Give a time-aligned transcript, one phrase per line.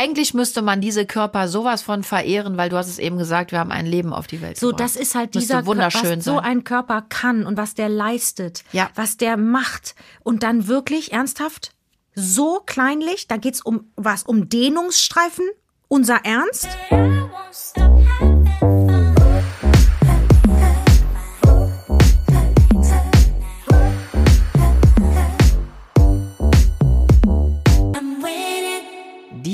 [0.00, 3.58] eigentlich müsste man diese Körper sowas von verehren, weil du hast es eben gesagt, wir
[3.58, 4.80] haben ein Leben auf die Welt So, gebracht.
[4.84, 6.44] das ist halt Müsste dieser wunderschön Körper, was so sein.
[6.44, 8.88] ein Körper kann und was der leistet, Ja.
[8.94, 9.94] was der macht.
[10.22, 11.72] Und dann wirklich ernsthaft,
[12.14, 15.46] so kleinlich, da geht's um was, um Dehnungsstreifen,
[15.88, 16.68] unser Ernst.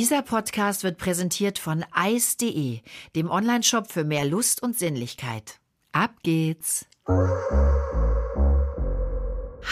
[0.06, 2.78] Dieser Podcast wird präsentiert von eis.de,
[3.16, 5.58] dem Onlineshop für mehr Lust und Sinnlichkeit.
[5.90, 6.86] Ab geht's.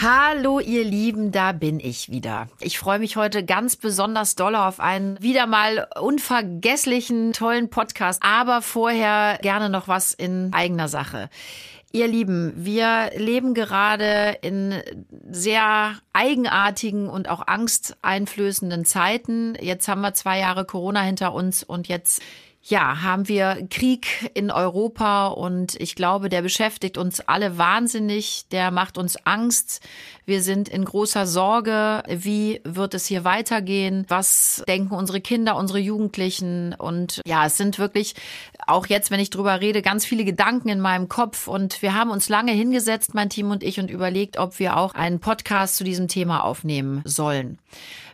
[0.01, 2.49] Hallo ihr Lieben, da bin ich wieder.
[2.59, 8.61] Ich freue mich heute ganz besonders doll auf einen wieder mal unvergesslichen, tollen Podcast, aber
[8.61, 11.29] vorher gerne noch was in eigener Sache.
[11.95, 14.81] Ihr Lieben, wir leben gerade in
[15.29, 19.55] sehr eigenartigen und auch angsteinflößenden Zeiten.
[19.61, 22.21] Jetzt haben wir zwei Jahre Corona hinter uns und jetzt
[22.67, 28.71] ja, haben wir Krieg in Europa und ich glaube, der beschäftigt uns alle wahnsinnig, der
[28.71, 29.81] macht uns Angst.
[30.25, 34.05] Wir sind in großer Sorge, wie wird es hier weitergehen?
[34.07, 36.73] Was denken unsere Kinder, unsere Jugendlichen?
[36.73, 38.15] Und ja, es sind wirklich
[38.67, 42.09] auch jetzt, wenn ich drüber rede, ganz viele Gedanken in meinem Kopf und wir haben
[42.09, 45.83] uns lange hingesetzt, mein Team und ich, und überlegt, ob wir auch einen Podcast zu
[45.83, 47.59] diesem Thema aufnehmen sollen.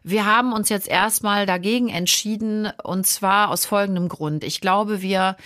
[0.04, 4.44] Wir haben uns jetzt erstmal dagegen entschieden und zwar aus folgendem Grund.
[4.44, 5.38] Ich glaube, wir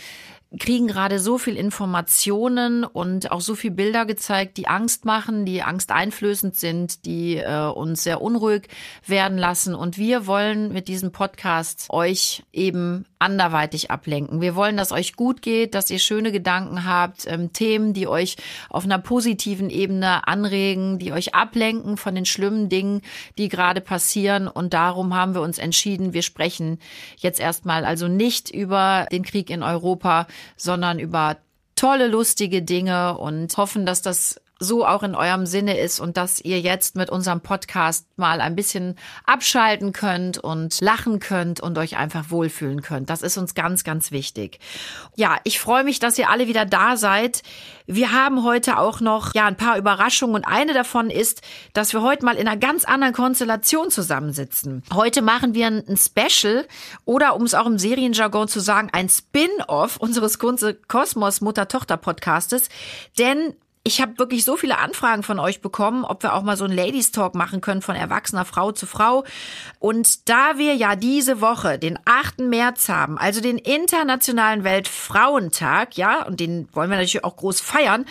[0.57, 5.61] kriegen gerade so viel Informationen und auch so viel Bilder gezeigt, die Angst machen, die
[5.61, 8.67] angsteinflößend sind, die äh, uns sehr unruhig
[9.05, 9.75] werden lassen.
[9.75, 14.39] Und wir wollen mit diesem Podcast euch eben anderweitig ablenken.
[14.39, 18.37] Wir wollen, dass euch gut geht, dass ihr schöne Gedanken habt, ähm, Themen, die euch
[18.69, 23.01] auf einer positiven Ebene anregen, die euch ablenken von den schlimmen Dingen,
[23.37, 24.47] die gerade passieren.
[24.47, 26.79] Und darum haben wir uns entschieden, wir sprechen
[27.17, 31.37] jetzt erstmal also nicht über den Krieg in Europa, sondern über
[31.75, 36.41] tolle, lustige Dinge und hoffen, dass das so auch in eurem Sinne ist und dass
[36.41, 38.95] ihr jetzt mit unserem Podcast mal ein bisschen
[39.25, 43.09] abschalten könnt und lachen könnt und euch einfach wohlfühlen könnt.
[43.09, 44.59] Das ist uns ganz, ganz wichtig.
[45.15, 47.43] Ja, ich freue mich, dass ihr alle wieder da seid.
[47.87, 51.41] Wir haben heute auch noch ja ein paar Überraschungen und eine davon ist,
[51.73, 54.83] dass wir heute mal in einer ganz anderen Konstellation zusammensitzen.
[54.93, 56.67] Heute machen wir ein, Special
[57.05, 62.69] oder um es auch im Serienjargon zu sagen, ein Spin-off unseres Kunze Kosmos Mutter-Tochter-Podcastes,
[63.17, 63.53] denn
[63.87, 66.75] ich habe wirklich so viele Anfragen von euch bekommen, ob wir auch mal so einen
[66.75, 69.23] Ladies Talk machen können von erwachsener Frau zu Frau.
[69.77, 72.39] Und da wir ja diese Woche den 8.
[72.39, 78.05] März haben, also den Internationalen Weltfrauentag, ja, und den wollen wir natürlich auch groß feiern,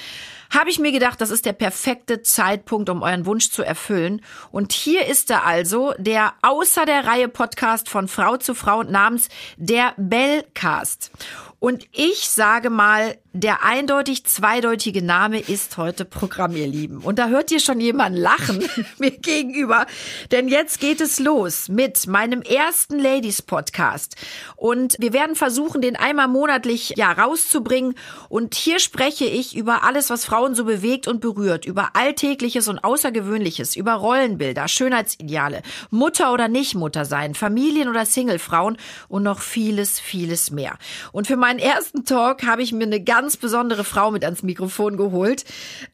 [0.51, 4.23] habe ich mir gedacht, das ist der perfekte Zeitpunkt, um euren Wunsch zu erfüllen.
[4.53, 9.29] Und hier ist er also, der außer der Reihe Podcast von Frau zu Frau namens
[9.57, 11.11] der Bellcast.
[11.59, 16.99] Und ich sage mal, der eindeutig zweideutige Name ist heute Programm, ihr Lieben.
[16.99, 18.65] Und da hört ihr schon jemanden lachen
[18.99, 19.87] mir gegenüber.
[20.31, 24.15] Denn jetzt geht es los mit meinem ersten Ladies Podcast.
[24.55, 27.97] Und wir werden versuchen, den einmal monatlich ja rauszubringen.
[28.29, 31.65] Und hier spreche ich über alles, was Frauen so bewegt und berührt.
[31.65, 38.79] Über Alltägliches und Außergewöhnliches, über Rollenbilder, Schönheitsideale, Mutter oder Nicht-Mutter sein, Familien- oder Singlefrauen
[39.09, 40.79] und noch vieles, vieles mehr.
[41.11, 44.97] Und für meinen ersten Talk habe ich mir eine ganz besondere Frau mit ans Mikrofon
[44.97, 45.45] geholt.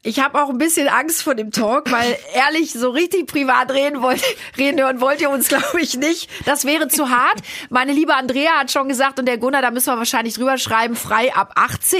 [0.03, 4.01] Ich habe auch ein bisschen Angst vor dem Talk, weil ehrlich, so richtig privat reden
[4.01, 4.21] wollt,
[4.57, 6.29] reden hören wollt ihr uns, glaube ich, nicht.
[6.45, 7.41] Das wäre zu hart.
[7.69, 10.95] Meine liebe Andrea hat schon gesagt und der Gunnar, da müssen wir wahrscheinlich drüber schreiben,
[10.95, 11.99] frei ab 18.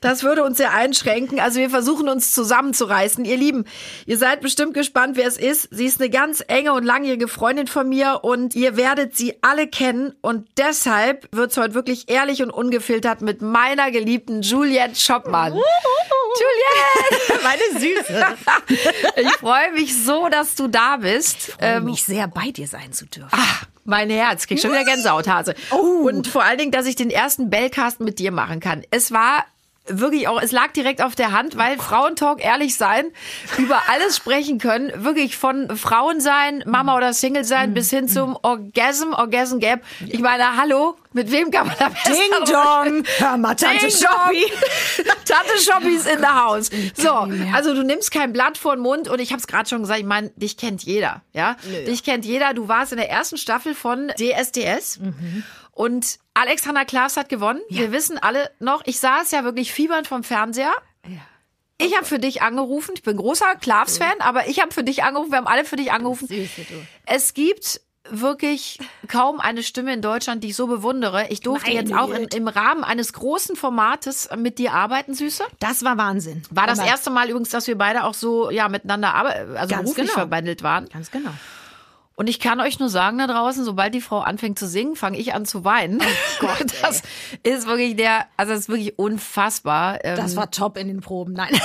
[0.00, 1.40] Das würde uns sehr einschränken.
[1.40, 3.24] Also wir versuchen uns zusammenzureißen.
[3.24, 3.64] Ihr Lieben,
[4.06, 5.68] ihr seid bestimmt gespannt, wer es ist.
[5.70, 9.66] Sie ist eine ganz enge und langjährige Freundin von mir und ihr werdet sie alle
[9.66, 15.52] kennen und deshalb wird's heute wirklich ehrlich und ungefiltert mit meiner geliebten Juliette Schoppmann.
[15.52, 17.42] Juliette!
[17.42, 18.24] Meine Süße.
[19.16, 21.48] Ich freue mich so, dass du da bist.
[21.48, 23.30] Ich freue mich sehr, bei dir sein zu dürfen.
[23.32, 25.56] Ach, mein Herz, krieg schon wieder Gänsehauthase.
[25.72, 26.06] Oh.
[26.08, 28.84] Und vor allen Dingen, dass ich den ersten Bellcast mit dir machen kann.
[28.92, 29.44] Es war
[29.86, 33.06] wirklich auch, es lag direkt auf der Hand, weil Frauentalk ehrlich sein,
[33.58, 38.38] über alles sprechen können, wirklich von Frauen sein, Mama oder Single sein, bis hin zum
[38.42, 39.82] Orgasm, Orgasm Gap.
[40.06, 43.04] Ich meine, hallo, mit wem kann man da besser Ding Dong!
[43.18, 43.88] Hör mal, Tante!
[43.88, 45.06] Dong.
[45.24, 46.70] Tante Shoppi ist in der Haus.
[46.94, 47.10] So,
[47.52, 50.00] also du nimmst kein Blatt vor den Mund und ich habe es gerade schon gesagt,
[50.00, 51.56] ich meine, dich kennt jeder, ja?
[51.86, 52.54] Dich kennt jeder.
[52.54, 55.00] Du warst in der ersten Staffel von DSDS
[55.72, 57.60] und Alexander Klaas hat gewonnen.
[57.68, 60.72] Wir wissen alle noch, ich saß ja wirklich fiebernd vom Fernseher.
[61.78, 62.92] Ich habe für dich angerufen.
[62.94, 65.32] Ich bin großer Klaas-Fan, aber ich habe für dich angerufen.
[65.32, 66.28] Wir haben alle für dich angerufen.
[66.28, 66.74] Süße, du.
[67.06, 68.78] Es gibt wirklich
[69.08, 71.28] kaum eine Stimme in Deutschland, die ich so bewundere.
[71.30, 75.44] Ich durfte Meine jetzt auch in, im Rahmen eines großen Formates mit dir arbeiten, Süße.
[75.60, 76.42] Das war Wahnsinn.
[76.50, 80.06] War das Aber- erste Mal übrigens, dass wir beide auch so ja miteinander also beruflich
[80.06, 80.12] genau.
[80.12, 80.88] verbandelt waren.
[80.88, 81.30] Ganz genau.
[82.14, 85.18] Und ich kann euch nur sagen da draußen, sobald die Frau anfängt zu singen, fange
[85.18, 86.00] ich an zu weinen.
[86.02, 86.06] Oh
[86.46, 87.02] Gott, das
[87.42, 90.04] ist wirklich der, also das ist wirklich unfassbar.
[90.04, 91.32] Ähm, Das war top in den Proben.
[91.32, 91.52] Nein.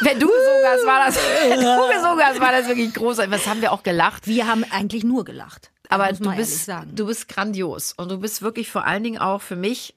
[0.00, 1.16] wenn du gesungen hast, war das,
[1.48, 3.32] wenn du gesungen hast, war das wirklich großartig.
[3.32, 4.26] Was haben wir auch gelacht.
[4.26, 5.70] Wir haben eigentlich nur gelacht.
[5.90, 9.56] Aber du bist, du bist grandios und du bist wirklich vor allen Dingen auch für
[9.56, 9.94] mich,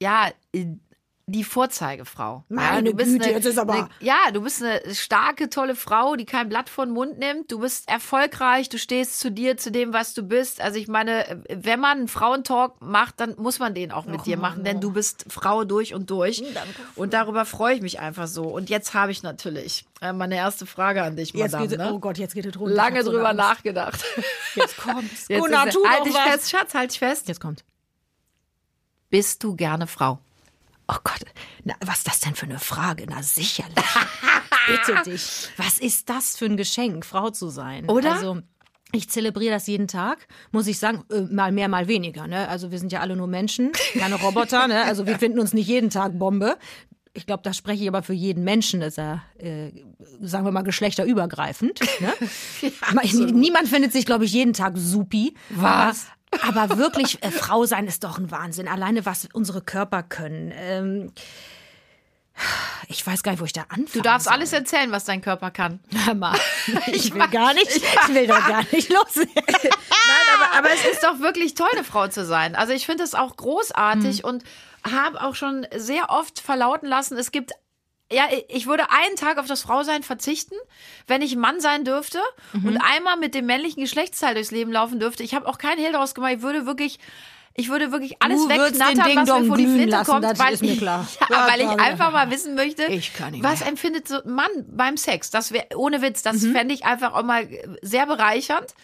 [0.00, 0.28] ja,
[1.30, 2.44] die Vorzeigefrau.
[2.48, 5.48] ja, Meine du bist Güte, eine, jetzt ist aber- Eine, ja, du bist eine starke,
[5.50, 7.50] tolle Frau, die kein Blatt vor den Mund nimmt.
[7.52, 10.60] Du bist erfolgreich, du stehst zu dir, zu dem, was du bist.
[10.60, 14.36] Also ich meine, wenn man einen Frauentalk macht, dann muss man den auch mit dir
[14.36, 16.42] machen, denn du bist Frau durch und durch.
[16.96, 18.44] Und darüber freue ich mich einfach so.
[18.44, 21.68] Und jetzt habe ich natürlich äh, meine erste Frage an dich, Jetzt Madame.
[21.68, 21.92] geht, ne?
[21.92, 22.74] oh Gott, jetzt geht es runter.
[22.74, 24.04] Lange so drüber nachgedacht.
[24.54, 25.26] Jetzt kommt's.
[25.28, 27.28] Jetzt Gunnar, ist- tu halt dich fest, Schatz, halt dich fest.
[27.28, 27.64] Jetzt kommt.
[29.10, 30.18] Bist du gerne Frau?
[30.92, 31.20] Oh Gott,
[31.64, 33.06] na, was ist das denn für eine Frage?
[33.08, 33.76] Na sicherlich.
[34.66, 35.48] Bitte dich.
[35.56, 37.88] Was ist das für ein Geschenk, Frau zu sein?
[37.88, 38.14] Oder?
[38.14, 38.38] Also,
[38.92, 42.26] ich zelebriere das jeden Tag, muss ich sagen, äh, mal mehr, mal weniger.
[42.26, 42.48] Ne?
[42.48, 44.66] Also wir sind ja alle nur Menschen, keine Roboter.
[44.66, 44.82] ne?
[44.82, 46.56] Also wir finden uns nicht jeden Tag Bombe.
[47.12, 49.70] Ich glaube, da spreche ich aber für jeden Menschen, ist er, äh,
[50.20, 51.80] sagen wir mal, geschlechterübergreifend.
[52.00, 52.12] Ne?
[53.02, 55.34] Ich- Niemand findet sich, glaube ich, jeden Tag supi.
[55.50, 56.06] Was?
[56.42, 58.68] Aber, wirklich, äh, Frau sein ist doch ein Wahnsinn.
[58.68, 60.52] Alleine, was unsere Körper können.
[60.54, 61.12] Ähm,
[62.88, 63.88] ich weiß gar nicht, wo ich da anfange.
[63.92, 65.80] Du darfst alles erzählen, was dein Körper kann.
[66.04, 66.36] Hör mal,
[66.86, 69.14] ich will gar nicht, ich will doch gar nicht los.
[69.34, 69.74] Nein,
[70.36, 72.54] aber, aber es ist doch wirklich toll, eine Frau zu sein.
[72.54, 74.44] Also ich finde es auch großartig und
[74.90, 77.52] habe auch schon sehr oft verlauten lassen, es gibt
[78.12, 80.54] ja, ich würde einen Tag auf das Frausein verzichten,
[81.06, 82.18] wenn ich Mann sein dürfte
[82.52, 85.22] und einmal mit dem männlichen Geschlechtsteil durchs Leben laufen dürfte.
[85.22, 86.32] Ich habe auch keinen Hehl daraus gemacht.
[86.36, 86.98] Ich würde wirklich,
[87.54, 90.62] ich würde wirklich alles wegknattern, was mir vor die Flinte lassen, kommt, das weil ist
[90.62, 91.06] mir ich, klar.
[91.30, 92.82] Ja, Ja, weil ich einfach mal wissen möchte,
[93.42, 95.30] was empfindet so ein Mann beim Sex?
[95.30, 97.48] Das wäre ohne Witz, das fände ich einfach auch mal
[97.82, 98.74] sehr bereichernd.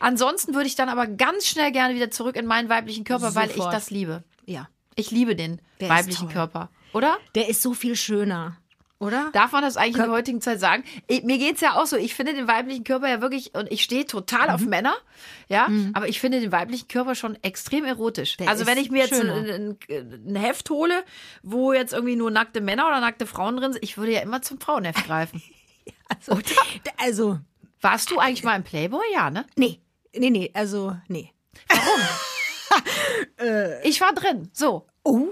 [0.00, 3.48] Ansonsten würde ich dann aber ganz schnell gerne wieder zurück in meinen weiblichen Körper, weil
[3.48, 3.72] ich Sofort.
[3.74, 4.24] das liebe.
[4.46, 6.28] Ja, Ich liebe den Der weiblichen.
[6.28, 7.16] Körper, oder?
[7.34, 8.56] der ist so viel schöner,
[9.04, 9.30] oder?
[9.32, 10.82] Darf man das eigentlich in der heutigen Zeit sagen?
[11.06, 11.96] Ich, mir geht's ja auch so.
[11.96, 14.54] Ich finde den weiblichen Körper ja wirklich, und ich stehe total Mhm.
[14.54, 14.94] auf Männer,
[15.48, 18.36] ja, aber ich finde den weiblichen Körper schon extrem erotisch.
[18.38, 19.78] Der also wenn ich mir jetzt ein, ein,
[20.28, 21.04] ein Heft hole,
[21.42, 24.42] wo jetzt irgendwie nur nackte Männer oder nackte Frauen drin sind, ich würde ja immer
[24.42, 25.42] zum Frauenheft greifen.
[26.08, 26.38] Also,
[26.98, 27.38] also,
[27.80, 29.04] Warst du eigentlich mal im Playboy?
[29.12, 29.44] Ja, ne?
[29.56, 29.78] nee,
[30.16, 31.30] nee, nee, also, nee.
[33.84, 34.48] Ich war drin.
[34.52, 34.86] So.
[35.04, 35.28] Oh,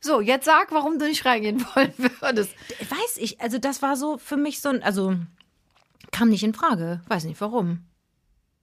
[0.00, 2.50] So, jetzt sag, warum du nicht reingehen wollen würdest.
[2.80, 5.14] weiß ich, also das war so für mich so ein, also,
[6.10, 7.84] kam nicht in Frage, weiß nicht warum.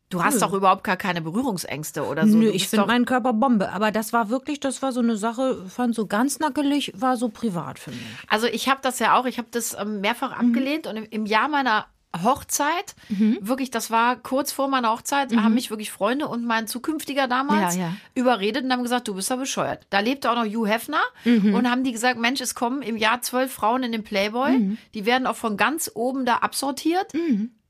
[0.10, 2.38] Du hast doch überhaupt gar keine Berührungsängste oder so.
[2.38, 5.66] Nö, ich finde meinen Körper Bombe, aber das war wirklich, das war so eine Sache,
[5.68, 8.00] fand so ganz nackelig, war so privat für mich.
[8.30, 10.50] Also ich habe das ja auch, ich habe das ähm, mehrfach Mhm.
[10.50, 11.88] abgelehnt und im, im Jahr meiner
[12.24, 12.96] Hochzeit,
[13.42, 17.76] wirklich, das war kurz vor meiner Hochzeit, haben mich wirklich Freunde und mein zukünftiger damals
[17.76, 17.82] Mhm.
[17.82, 17.94] Ja, ja.
[18.16, 19.86] überredet und haben gesagt, du bist ja bescheuert.
[19.90, 21.54] Da lebte auch noch Hugh Hefner Mhm.
[21.54, 24.78] und haben die gesagt, Mensch, es kommen im Jahr zwölf Frauen in den Playboy, Mhm.
[24.94, 27.12] die werden auch von ganz oben da absortiert.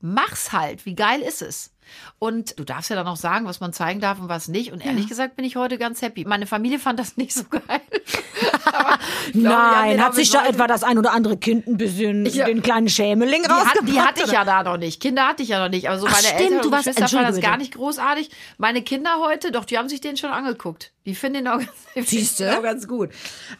[0.00, 1.72] Mach's halt, wie geil ist es?
[2.18, 4.72] Und du darfst ja dann auch sagen, was man zeigen darf und was nicht.
[4.72, 6.24] Und ehrlich gesagt bin ich heute ganz happy.
[6.24, 7.62] Meine Familie fand das nicht so geil.
[9.26, 12.46] Ich glaube, Nein, hat sich da etwa das ein oder andere Kind ein bisschen Ja.
[12.46, 13.88] den kleinen Schämeling die, hat, rausgebracht?
[13.88, 15.00] die hatte ich ja da noch nicht.
[15.00, 15.88] Kinder hatte ich ja noch nicht.
[15.88, 18.30] Aber so Ach, meine stimmt, Eltern du und warst- Geschwister fanden das gar nicht großartig.
[18.58, 20.92] Meine Kinder heute, doch, die haben sich den schon angeguckt.
[21.06, 21.58] Die finden den auch,
[21.94, 23.10] ganz- auch ganz gut.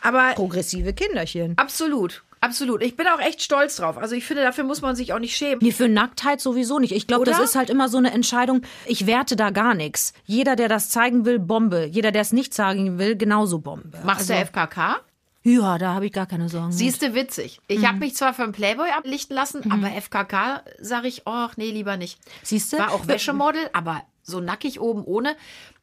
[0.03, 1.55] Aber Progressive Kinderchen.
[1.59, 2.83] absolut, absolut.
[2.83, 3.99] Ich bin auch echt stolz drauf.
[3.99, 5.59] Also ich finde, dafür muss man sich auch nicht schämen.
[5.61, 6.93] Nee, für Nacktheit sowieso nicht.
[6.93, 8.63] Ich glaube, das ist halt immer so eine Entscheidung.
[8.87, 10.15] Ich werte da gar nichts.
[10.25, 11.85] Jeder, der das zeigen will, Bombe.
[11.91, 13.99] Jeder, der es nicht zeigen will, genauso Bombe.
[14.05, 14.97] Machst du FKK?
[15.43, 16.73] Ja, da habe ich gar keine Sorgen.
[16.73, 17.61] Siehst du, witzig.
[17.69, 17.87] Ich Mhm.
[17.89, 21.97] habe mich zwar für einen Playboy ablichten lassen, aber FKK sage ich, ach nee, lieber
[21.97, 22.19] nicht.
[22.43, 22.79] Siehst du?
[22.79, 25.37] War auch Wäschemodel, aber so nackig oben ohne.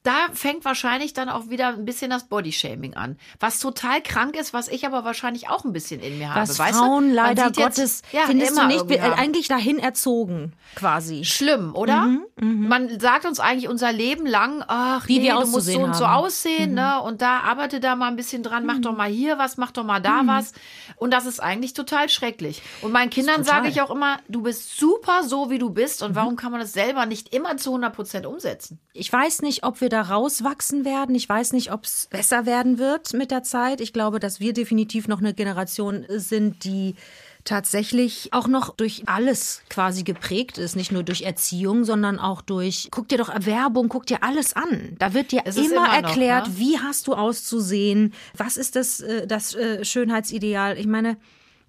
[0.03, 3.17] Da fängt wahrscheinlich dann auch wieder ein bisschen das Bodyshaming an.
[3.39, 6.41] Was total krank ist, was ich aber wahrscheinlich auch ein bisschen in mir habe.
[6.41, 7.15] was weißt Frauen du?
[7.15, 9.13] Leider sieht jetzt- Gottes, ja, findest immer du nicht, haben.
[9.13, 11.24] eigentlich dahin erzogen, quasi.
[11.24, 12.10] Schlimm, oder?
[12.36, 15.07] Man sagt uns eigentlich unser Leben lang, ach, Mhm.
[15.07, 16.19] Wie nee, wir du musst so und so haben.
[16.22, 16.25] Mhm.
[16.25, 17.01] aussehen, ne?
[17.01, 19.83] Und da arbeite da mal ein bisschen dran, mach doch mal hier was, mach doch
[19.86, 20.27] mal da Mhm.
[20.27, 20.51] was.
[20.98, 22.62] Und das ist eigentlich total schrecklich.
[22.81, 26.01] Und meinen Kindern sage ich auch immer, du bist super so, wie du bist.
[26.01, 26.07] Mhm.
[26.07, 28.79] Und warum kann man das selber nicht immer zu 100 Prozent umsetzen?
[28.91, 31.15] Ich weiß nicht, ob wir da rauswachsen werden.
[31.15, 33.79] Ich weiß nicht, ob es besser werden wird mit der Zeit.
[33.79, 36.95] Ich glaube, dass wir definitiv noch eine Generation sind, die
[37.43, 40.75] tatsächlich auch noch durch alles quasi geprägt ist.
[40.75, 44.95] Nicht nur durch Erziehung, sondern auch durch, guck dir doch Werbung, guck dir alles an.
[44.97, 46.53] Da wird dir immer, immer noch, erklärt, ne?
[46.57, 50.77] wie hast du auszusehen, was ist das, äh, das äh, Schönheitsideal.
[50.77, 51.17] Ich meine,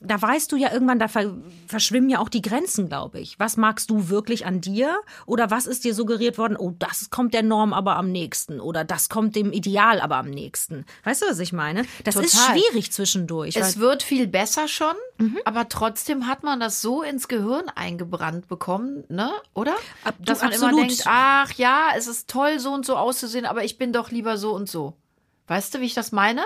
[0.05, 1.35] da weißt du ja irgendwann, da ver
[1.67, 3.39] verschwimmen ja auch die Grenzen, glaube ich.
[3.39, 4.97] Was magst du wirklich an dir?
[5.27, 6.57] Oder was ist dir suggeriert worden?
[6.57, 8.61] Oh, das kommt der Norm aber am nächsten.
[8.61, 10.85] Oder das kommt dem Ideal aber am nächsten.
[11.05, 11.85] Weißt du, was ich meine?
[12.05, 12.59] Das ist Total.
[12.59, 13.57] schwierig zwischendurch.
[13.57, 15.39] Es wird viel besser schon, Mhm.
[15.45, 19.31] aber trotzdem hat man das so ins Gehirn eingebrannt bekommen, ne?
[19.55, 19.75] Oder?
[20.05, 20.91] Ab- Dass man immer absolut.
[20.91, 24.37] denkt, ach ja, es ist toll, so und so auszusehen, aber ich bin doch lieber
[24.39, 24.95] so und so.
[25.47, 26.43] Weißt du, wie ich das meine?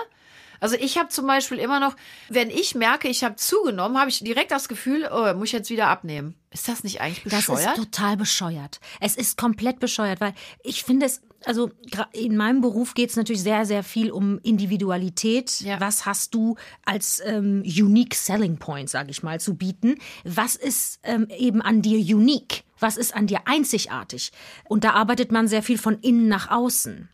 [0.59, 1.95] Also ich habe zum Beispiel immer noch,
[2.29, 5.69] wenn ich merke, ich habe zugenommen, habe ich direkt das Gefühl, oh, muss ich jetzt
[5.69, 6.35] wieder abnehmen.
[6.51, 7.77] Ist das nicht eigentlich Das bescheuert?
[7.77, 8.79] ist total bescheuert.
[8.99, 11.69] Es ist komplett bescheuert, weil ich finde es, also
[12.11, 15.61] in meinem Beruf geht es natürlich sehr, sehr viel um Individualität.
[15.61, 15.79] Ja.
[15.79, 19.95] Was hast du als ähm, Unique Selling Point, sage ich mal, zu bieten?
[20.23, 22.63] Was ist ähm, eben an dir unique?
[22.79, 24.31] Was ist an dir einzigartig?
[24.67, 27.09] Und da arbeitet man sehr viel von innen nach außen.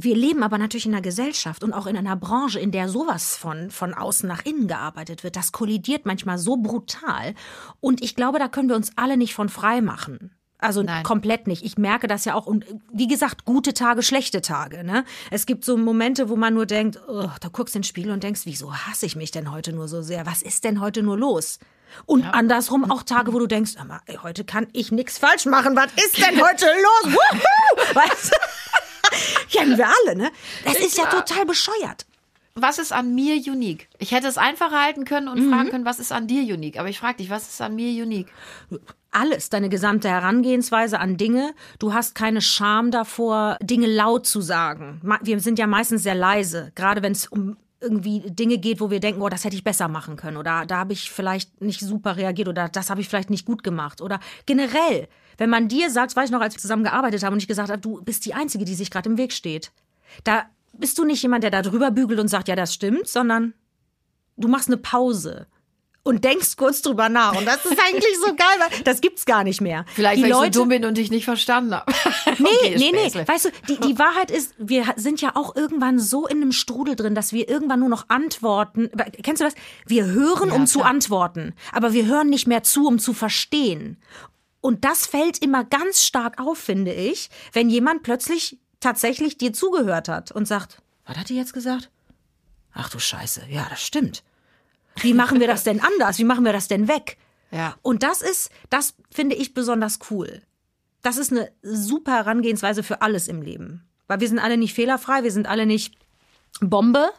[0.00, 3.36] Wir leben aber natürlich in einer Gesellschaft und auch in einer Branche, in der sowas
[3.36, 5.34] von, von außen nach innen gearbeitet wird.
[5.34, 7.34] Das kollidiert manchmal so brutal.
[7.80, 10.30] Und ich glaube, da können wir uns alle nicht von frei machen.
[10.56, 11.02] Also Nein.
[11.02, 11.64] komplett nicht.
[11.64, 12.46] Ich merke das ja auch.
[12.46, 14.84] Und wie gesagt, gute Tage, schlechte Tage.
[14.84, 15.04] Ne?
[15.32, 18.22] Es gibt so Momente, wo man nur denkt, oh, da guckst du ins Spiegel und
[18.22, 20.26] denkst, wieso hasse ich mich denn heute nur so sehr?
[20.26, 21.58] Was ist denn heute nur los?
[22.06, 25.74] Und andersrum auch Tage, wo du denkst, aber ey, heute kann ich nichts falsch machen.
[25.74, 27.16] Was ist denn heute los?
[27.94, 28.57] Weißt du?
[29.50, 30.30] Kennen wir alle, ne?
[30.64, 32.06] Das ist ja total bescheuert.
[32.54, 33.88] was ist an mir unique?
[33.98, 36.78] Ich hätte es einfacher halten können und fragen können, was ist an dir unique?
[36.78, 38.28] Aber ich frage dich, was ist an mir unique?
[39.10, 41.54] Alles, deine gesamte Herangehensweise an Dinge.
[41.78, 45.00] Du hast keine Scham davor, Dinge laut zu sagen.
[45.22, 49.00] Wir sind ja meistens sehr leise, gerade wenn es um irgendwie Dinge geht, wo wir
[49.00, 52.16] denken, oh, das hätte ich besser machen können oder da habe ich vielleicht nicht super
[52.16, 56.16] reagiert oder das habe ich vielleicht nicht gut gemacht oder generell, wenn man dir sagt,
[56.16, 58.34] weiß ich noch, als wir zusammen gearbeitet haben und ich gesagt habe, du bist die
[58.34, 59.70] Einzige, die sich gerade im Weg steht.
[60.24, 63.54] Da bist du nicht jemand, der da drüber bügelt und sagt, ja, das stimmt, sondern
[64.36, 65.46] du machst eine Pause
[66.08, 67.36] und denkst kurz drüber nach.
[67.36, 69.84] Und das ist eigentlich so geil, weil das gibt's gar nicht mehr.
[69.94, 71.92] Vielleicht, die weil Leute, ich so dumm bin und dich nicht verstanden habe.
[72.38, 72.98] Nee, Okay, nee, nee.
[73.10, 73.28] Späßle.
[73.28, 76.96] Weißt du, die, die Wahrheit ist, wir sind ja auch irgendwann so in einem Strudel
[76.96, 78.90] drin, dass wir irgendwann nur noch antworten.
[79.22, 79.54] Kennst du das?
[79.86, 80.90] Wir hören, Ja, um zu klar.
[80.90, 83.98] antworten, aber wir hören nicht mehr zu, um zu verstehen.
[84.62, 90.08] Und das fällt immer ganz stark auf, finde ich, wenn jemand plötzlich tatsächlich dir zugehört
[90.08, 91.90] hat und sagt, was hat die jetzt gesagt?
[92.72, 94.22] Ach du Scheiße, ja, das stimmt.
[95.02, 96.18] Wie machen wir das denn anders?
[96.18, 97.16] Wie machen wir das denn weg?
[97.50, 97.76] Ja.
[97.82, 100.42] Und das ist, das finde ich besonders cool.
[101.02, 103.88] Das ist eine super Herangehensweise für alles im Leben.
[104.06, 105.96] Weil wir sind alle nicht fehlerfrei, wir sind alle nicht
[106.60, 107.10] Bombe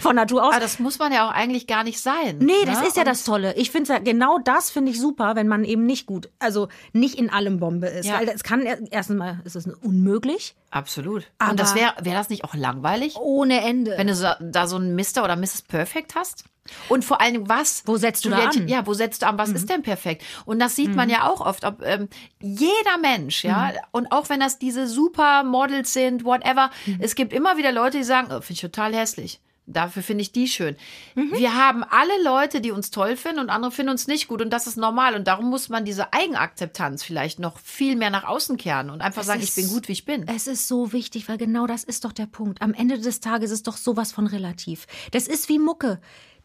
[0.00, 0.52] von Natur aus.
[0.52, 2.38] Aber das muss man ja auch eigentlich gar nicht sein.
[2.38, 2.88] Nee, das ne?
[2.88, 3.54] ist ja Und das Tolle.
[3.56, 7.16] Ich finde ja, genau das finde ich super, wenn man eben nicht gut, also nicht
[7.16, 8.06] in allem Bombe ist.
[8.06, 8.18] Ja.
[8.18, 10.54] Weil es kann, erstens mal ist es unmöglich.
[10.70, 11.24] Absolut.
[11.38, 13.94] Aber- und das wäre wär das nicht auch langweilig, Ohne Ende.
[13.96, 15.24] wenn du so, da so einen Mr.
[15.24, 15.62] oder Mrs.
[15.62, 16.44] Perfect hast?
[16.88, 17.82] Und vor allen Dingen, was?
[17.86, 18.64] Wo setzt du da Juliette, an?
[18.64, 18.68] Mhm.
[18.68, 19.38] Ja, wo setzt du an?
[19.38, 20.22] Was ist denn perfekt?
[20.44, 21.64] Und das sieht man ja auch oft.
[21.64, 22.08] Ob, ähm,
[22.40, 23.78] jeder Mensch, ja, Mhm.
[23.92, 26.98] und auch wenn das diese Supermodels sind, whatever, Mhm.
[27.00, 29.40] es gibt immer wieder Leute, die sagen, oh, finde ich total hässlich.
[29.72, 30.76] Dafür finde ich die schön.
[31.14, 31.32] Mhm.
[31.32, 34.42] Wir haben alle Leute, die uns toll finden und andere finden uns nicht gut.
[34.42, 35.14] Und das ist normal.
[35.14, 39.22] Und darum muss man diese Eigenakzeptanz vielleicht noch viel mehr nach außen kehren und einfach
[39.24, 40.26] sagen, ich ist- bin gut, wie ich bin.
[40.28, 42.62] Es ist so wichtig, weil genau das ist doch der Punkt.
[42.62, 44.86] Am Ende des Tages ist doch sowas von relativ.
[45.12, 46.00] Das ist wie Mucke.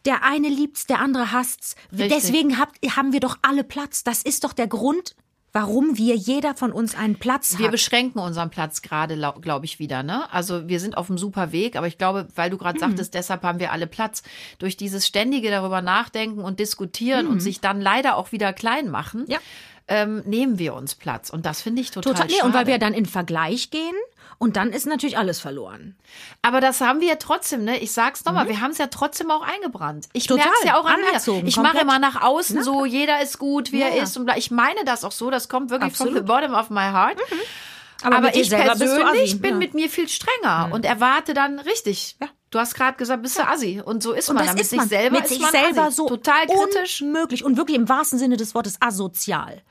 [0.05, 1.75] Der eine liebt's, der andere hasst's.
[1.91, 2.09] Richtig.
[2.09, 4.03] Deswegen habt, haben wir doch alle Platz.
[4.03, 5.15] Das ist doch der Grund,
[5.55, 7.71] warum wir jeder von uns einen Platz Wir hat.
[7.71, 10.03] beschränken unseren Platz gerade, glaube ich, wieder.
[10.03, 10.29] Ne?
[10.33, 12.59] Also wir sind auf einem super Weg, aber ich glaube, weil du Mhm.
[12.59, 14.21] gerade sagtest, deshalb haben wir alle Platz.
[14.59, 19.21] Durch dieses ständige darüber nachdenken und diskutieren und sich dann leider auch wieder klein machen,
[19.21, 19.31] Mhm.
[19.31, 19.37] Ja.
[19.87, 21.29] ähm, nehmen wir uns Platz.
[21.29, 22.45] Und das finde ich total, Total, nee, schade.
[22.47, 23.95] und weil wir dann in Vergleich gehen
[24.37, 25.95] und dann ist natürlich alles verloren.
[26.41, 27.79] aber das haben wir ja trotzdem, ne?
[27.79, 30.07] Ich sag's nochmal, wir haben es ja trotzdem auch eingebrannt.
[30.13, 30.35] Ich Mhm.
[30.35, 31.47] Total, merke es ja auch an mir.
[31.47, 34.03] Ich mache immer nach außen so, jeder ist gut, wie Ja, er ja.
[34.03, 34.15] ist.
[34.17, 36.23] Und bla- ich meine das auch so, das kommt wirklich from the Absolut.
[36.23, 36.49] Mhm.
[36.49, 37.17] bottom of my heart.
[38.03, 39.53] Aber, Aber mit dir ich selber persönlich bin ja.
[39.55, 39.59] Mhm.
[39.59, 42.17] mit mir viel strenger und erwarte dann richtig.
[42.51, 43.81] Du hast gerade gesagt, bist du Assi.
[43.83, 44.45] Und so ist Und man.
[44.45, 44.87] das mit ist sich man.
[44.89, 45.95] selber mit sich selber Assi.
[45.95, 47.01] so total kritisch.
[47.01, 49.61] unmöglich und wirklich im wahrsten Sinne des Wortes asozial.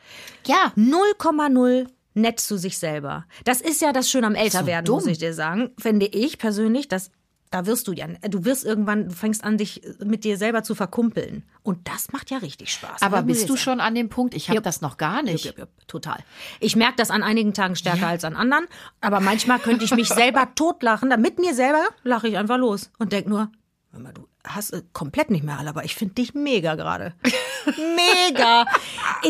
[0.47, 0.73] Ja.
[0.76, 3.26] 0,0 nett zu sich selber.
[3.44, 4.97] Das ist ja das Schöne am Älterwerden, dumm.
[4.97, 5.71] muss ich dir sagen.
[5.78, 7.11] Finde ich persönlich, dass
[7.54, 10.75] da wirst du ja, du wirst irgendwann, du fängst an, dich mit dir selber zu
[10.75, 11.44] verkumpeln.
[11.62, 13.00] Und das macht ja richtig Spaß.
[13.00, 14.35] Aber bist du schon an dem Punkt?
[14.35, 14.64] Ich habe Jupp.
[14.64, 15.44] das noch gar nicht.
[15.44, 16.18] Jupp, jupp, total.
[16.59, 18.66] Ich merke das an einigen Tagen stärker als an anderen,
[19.00, 21.11] aber manchmal könnte ich mich selber totlachen.
[21.11, 23.52] Da mit mir selber lache ich einfach los und denk nur,
[23.92, 27.14] du hast äh, komplett nicht mehr alle, aber ich finde dich mega gerade.
[27.66, 28.66] mega.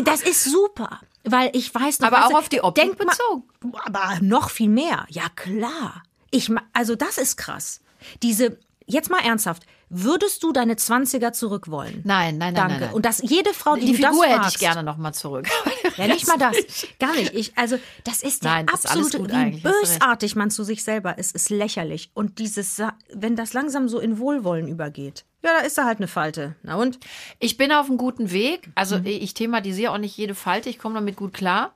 [0.03, 2.07] Das ist super, weil ich weiß noch.
[2.07, 3.43] Aber auch du, auf die Optik denk mal- bezogen.
[3.85, 5.05] Aber noch viel mehr.
[5.09, 6.03] Ja, klar.
[6.31, 7.81] Ich, ma- also das ist krass.
[8.23, 12.01] Diese, jetzt mal ernsthaft, würdest du deine 20er zurück wollen?
[12.03, 12.73] Nein, nein, nein, Danke.
[12.73, 12.93] nein, nein.
[12.93, 15.13] Und dass jede Frau, die, Die du das Figur hätte fragst, ich gerne noch mal
[15.13, 15.47] zurück.
[15.97, 16.55] ja, nicht mal das.
[16.99, 17.33] Gar nicht.
[17.33, 19.63] Ich, also, das ist der Nein, ist absolute, recht.
[19.63, 22.11] bösartig man zu sich selber ist, ist lächerlich.
[22.13, 22.81] Und dieses,
[23.13, 26.55] wenn das langsam so in Wohlwollen übergeht, ja, da ist da halt eine Falte.
[26.63, 26.99] Na und?
[27.39, 28.69] Ich bin auf einem guten Weg.
[28.73, 29.05] Also Mhm.
[29.05, 30.69] ich thematisiere auch nicht jede Falte.
[30.69, 31.75] Ich komme damit gut klar.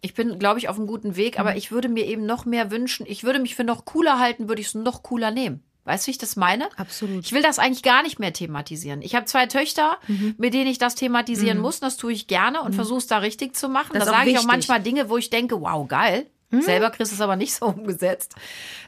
[0.00, 1.56] Ich bin, glaube ich, auf einem guten Weg, aber Mhm.
[1.56, 3.04] ich würde mir eben noch mehr wünschen.
[3.08, 5.64] Ich würde mich für noch cooler halten, würde ich es noch cooler nehmen.
[5.88, 6.68] Weißt du, wie ich das meine?
[6.76, 7.24] Absolut.
[7.24, 9.02] Ich will das eigentlich gar nicht mehr thematisieren.
[9.02, 10.34] Ich habe zwei Töchter, Mhm.
[10.38, 11.80] mit denen ich das thematisieren muss.
[11.80, 13.92] Das tue ich gerne und versuche es da richtig zu machen.
[13.94, 14.42] Das da sage ich auch.
[14.42, 14.48] Mhm.
[14.48, 16.26] manchmal Dinge, wo ich denke, wow, geil.
[16.50, 18.34] Selber kriegst du es aber nicht so umgesetzt.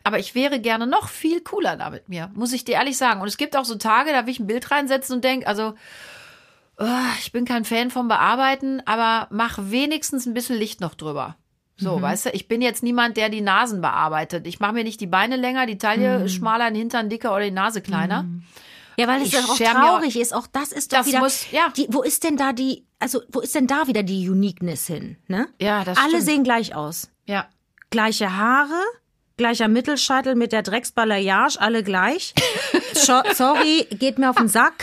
[0.04, 3.20] Aber ich wäre gerne noch viel cooler da mit mir, muss ich dir ehrlich sagen.
[3.20, 5.74] Und es gibt auch so Tage, da will ich ein Bild reinsetzen und denke, also,
[6.78, 6.86] oh,
[7.20, 11.36] ich bin kein Fan vom Bearbeiten, aber mach wenigstens ein bisschen Licht noch drüber.
[11.80, 12.02] So, Mhm.
[12.02, 14.46] weißt du, ich bin jetzt niemand, der die Nasen bearbeitet.
[14.46, 16.28] Ich mache mir nicht die Beine länger, die Taille Mhm.
[16.28, 18.26] schmaler, den Hintern dicker oder die Nase kleiner.
[18.98, 20.34] Ja, weil es ja auch traurig ist.
[20.34, 21.20] Auch das ist doch Das wieder.
[21.20, 21.72] muss- ja.
[21.76, 25.16] die, wo ist denn da die, also wo ist denn da wieder die Uniqueness hin?
[25.26, 25.48] Ne?
[25.58, 26.24] Ja, das Alle stimmt.
[26.24, 27.08] sehen gleich aus.
[27.24, 27.46] Ja.
[27.88, 28.78] Gleiche Haare,
[29.38, 32.34] gleicher Mittelscheitel mit der Drecksbalayage, alle gleich.
[32.92, 34.74] Sorry, geht mir auf den Sack.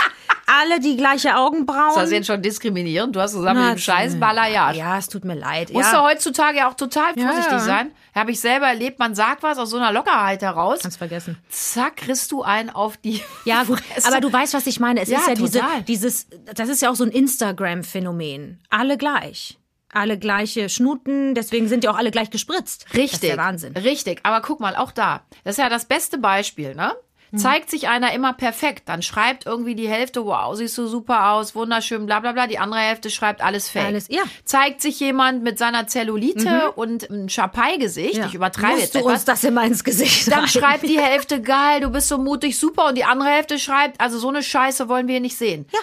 [0.50, 1.90] Alle die gleiche Augenbrauen.
[1.90, 3.14] Ist das jetzt schon diskriminierend?
[3.14, 4.80] Du hast zusammen mit dem scheiß Balayage.
[4.80, 5.74] Ja, es tut mir leid.
[5.74, 6.00] Musst ja.
[6.00, 7.60] du heutzutage ja auch total vorsichtig ja.
[7.60, 7.92] sein.
[8.16, 10.80] Habe ich selber erlebt, man sagt was aus so einer Lockerheit heraus.
[10.82, 11.38] Kannst vergessen.
[11.50, 15.02] Zack, kriegst du einen auf die Ja, gut, aber du weißt, was ich meine.
[15.02, 18.64] Es Ja, ist ja diese, dieses, das ist ja auch so ein Instagram-Phänomen.
[18.70, 19.60] Alle gleich.
[19.92, 22.86] Alle gleiche Schnuten, deswegen sind ja auch alle gleich gespritzt.
[22.94, 23.04] Richtig.
[23.04, 23.74] Das ist der Wahnsinn.
[23.76, 24.20] Richtig.
[24.24, 25.24] Aber guck mal, auch da.
[25.44, 26.94] Das ist ja das beste Beispiel, ne?
[27.32, 27.38] Mhm.
[27.40, 31.56] Zeigt sich einer immer perfekt, dann schreibt irgendwie die Hälfte, wow, siehst du super aus,
[31.56, 32.48] wunderschön, bla bla bla.
[32.48, 33.86] Die andere Hälfte schreibt alles fake.
[33.86, 34.24] Alles- ja.
[34.24, 34.30] Mhm.
[34.46, 39.12] Zeigt sich jemand mit seiner Zellulite und einem Schapai-Gesicht, ich übertreibe Musst jetzt du etwas,
[39.14, 40.48] uns das immer ins Gesicht Dann rein.
[40.48, 42.88] schreibt die Hälfte, geil, du bist so mutig, super.
[42.88, 45.66] Und die andere Hälfte schreibt, also so eine Scheiße wollen wir nicht sehen.
[45.74, 45.80] Ja.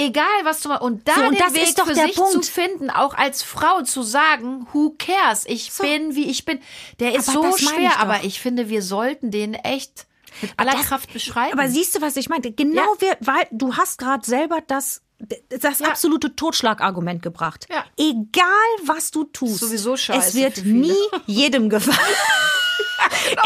[0.00, 0.76] Egal, was du mal.
[0.76, 2.32] Und da So, und den Weg für sich Punkt.
[2.44, 5.44] zu finden, auch als Frau zu sagen, who cares?
[5.46, 6.60] Ich bin, wie ich bin.
[7.00, 10.06] Der ist Aber so schwer, ich aber ich finde, wir sollten den echt
[10.42, 11.58] mit aller Das- Kraft beschreiben.
[11.58, 12.52] Aber siehst du, was ich meinte?
[12.52, 13.00] Genau, Ja.
[13.00, 15.02] wir, weil du hast gerade selber das,
[15.48, 15.88] das Ja.
[15.88, 17.66] absolute Totschlagargument gebracht.
[17.70, 17.84] Ja.
[17.96, 18.44] Egal,
[18.84, 20.94] was du tust, Sowieso scheiße es wird nie
[21.26, 21.98] jedem gefallen.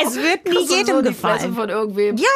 [0.06, 1.54] es wird nie du jedem so gefallen.
[1.54, 2.16] von irgendwem.
[2.16, 2.26] Ja,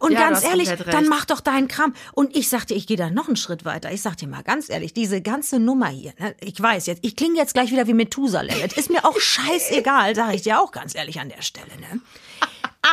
[0.00, 1.92] und Ja, ganz ehrlich, dann mach doch deinen Kram.
[2.12, 3.90] Und ich sag dir, ich gehe da noch einen Schritt weiter.
[3.92, 7.16] Ich sag dir mal ganz ehrlich, diese ganze Nummer hier, ne, ich weiß jetzt, ich
[7.16, 8.54] klinge jetzt gleich wieder wie Methusalem.
[8.76, 11.66] Ist mir auch scheißegal, sage ich dir auch ganz ehrlich an der Stelle.
[11.80, 12.00] Ne?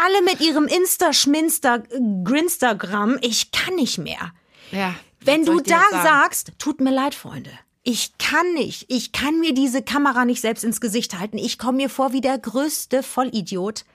[0.04, 1.84] Alle mit ihrem Insta, Schminster,
[2.24, 4.34] Grinstagram, ich kann nicht mehr.
[4.72, 4.96] Ja.
[5.22, 7.52] Wenn du ich da sagst, tut mir leid, Freunde.
[7.84, 8.86] Ich kann nicht.
[8.90, 11.38] Ich kann mir diese Kamera nicht selbst ins Gesicht halten.
[11.38, 13.86] Ich komme mir vor wie der größte Vollidiot.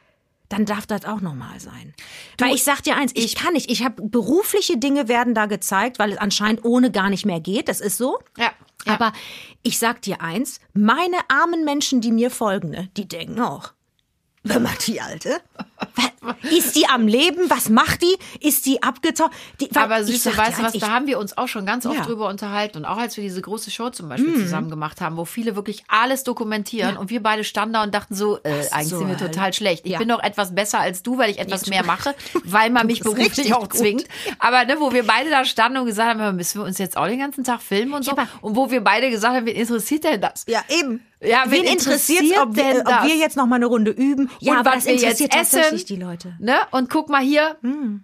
[0.48, 1.94] Dann darf das auch normal sein.
[2.38, 3.70] Weil ich sag dir eins, ich, kann nicht.
[3.70, 7.68] Ich habe berufliche Dinge werden da gezeigt, weil es anscheinend ohne gar nicht mehr geht.
[7.68, 8.18] Das ist so.
[8.36, 8.52] Ja.
[8.86, 8.94] ja.
[8.94, 9.12] Aber
[9.62, 13.72] ich sag dir eins, meine armen Menschen, die mir folgen, ne, die denken auch.
[14.42, 15.38] Wenn man die Alte?
[16.22, 17.48] Was- Ist die am Leben?
[17.48, 18.16] Was macht die?
[18.46, 19.31] Ist die abgetaucht?
[19.72, 22.05] Weil Aber süße, weißt du was, da haben wir uns auch schon ganz oft Ja.
[22.05, 24.42] drüber unterhalten und auch als wir diese große Show zum Beispiel Mhm.
[24.42, 28.14] zusammen gemacht haben, wo viele wirklich alles dokumentieren und wir beide standen da und dachten
[28.14, 29.33] so, äh, eigentlich so sind wir halt.
[29.33, 29.85] total schlecht.
[29.87, 29.98] Ich Ja.
[29.98, 33.00] bin doch etwas besser als du, weil ich etwas du- mehr mache, weil man mich
[33.00, 33.74] beruflich auch gut.
[33.79, 34.05] zwingt.
[34.38, 37.07] Aber ne, wo wir beide da standen und gesagt haben, müssen wir uns jetzt auch
[37.07, 38.12] den ganzen Tag filmen und so.
[38.42, 40.44] und wo wir beide gesagt haben, wen interessiert denn das?
[40.48, 41.05] Ja, eben.
[41.22, 43.04] Ja, wen wen interessiert ob, wir- denn ob das?
[43.04, 44.30] wir jetzt noch mal eine Runde üben?
[44.38, 46.35] Ja, und was wir jetzt interessiert essen, tatsächlich die Leute.
[46.38, 46.56] Ne?
[46.70, 47.56] Und guck mal hier,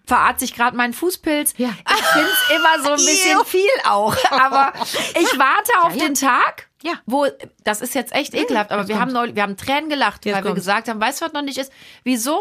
[0.06, 1.54] verarzt sich gerade mein Fußpilz.
[1.56, 1.70] Ja.
[1.70, 4.14] Ich find's immer so ein bisschen viel auch.
[4.30, 4.72] Aber
[5.18, 6.04] ich warte auf Ja, ja.
[6.08, 6.92] den Tag, Ja.
[7.06, 7.26] wo,
[7.64, 10.44] das ist jetzt echt ekelhaft, aber wir haben neulich, wir haben Tränen gelacht, Jetzt weil
[10.44, 10.60] wir kommt's.
[10.66, 11.72] gesagt haben, weißt du, was noch nicht ist?
[12.04, 12.38] Wieso?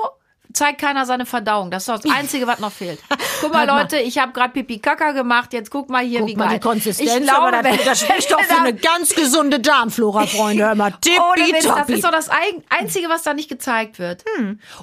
[0.55, 1.69] Zeigt keiner seine Verdauung.
[1.69, 2.99] Das ist doch das Einzige, was noch fehlt.
[3.41, 3.81] Guck mal, mal.
[3.81, 5.51] Leute, ich habe gerade Pipi Kaka gemacht.
[5.51, 6.53] Jetzt guck mal hier, Guck wie mal geil.
[6.55, 10.65] die Konsistenz, ich glaube, aber das, das spricht doch für eine ganz gesunde Darmflora, Freunde.
[10.65, 12.29] Hör mal, das ist doch das
[12.69, 14.23] Einzige, was da nicht gezeigt wird.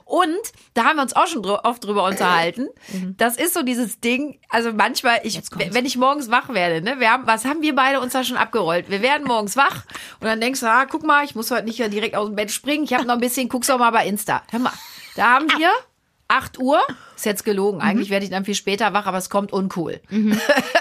[0.05, 0.37] Und
[0.75, 2.69] da haben wir uns auch schon oft drüber unterhalten.
[3.17, 7.11] Das ist so dieses Ding, also manchmal, ich, wenn ich morgens wach werde, ne, wir
[7.11, 8.91] haben, was haben wir beide uns da schon abgerollt?
[8.91, 9.85] Wir werden morgens wach
[10.21, 12.51] und dann denkst du, ah, guck mal, ich muss heute nicht direkt aus dem Bett
[12.51, 14.43] springen, ich habe noch ein bisschen, guck's doch mal bei Insta.
[14.51, 14.73] Hör mal,
[15.15, 15.71] da haben wir
[16.29, 16.83] 8 Uhr,
[17.23, 17.81] Ist jetzt gelogen.
[17.81, 20.01] Eigentlich werde ich dann viel später wach, aber es kommt uncool.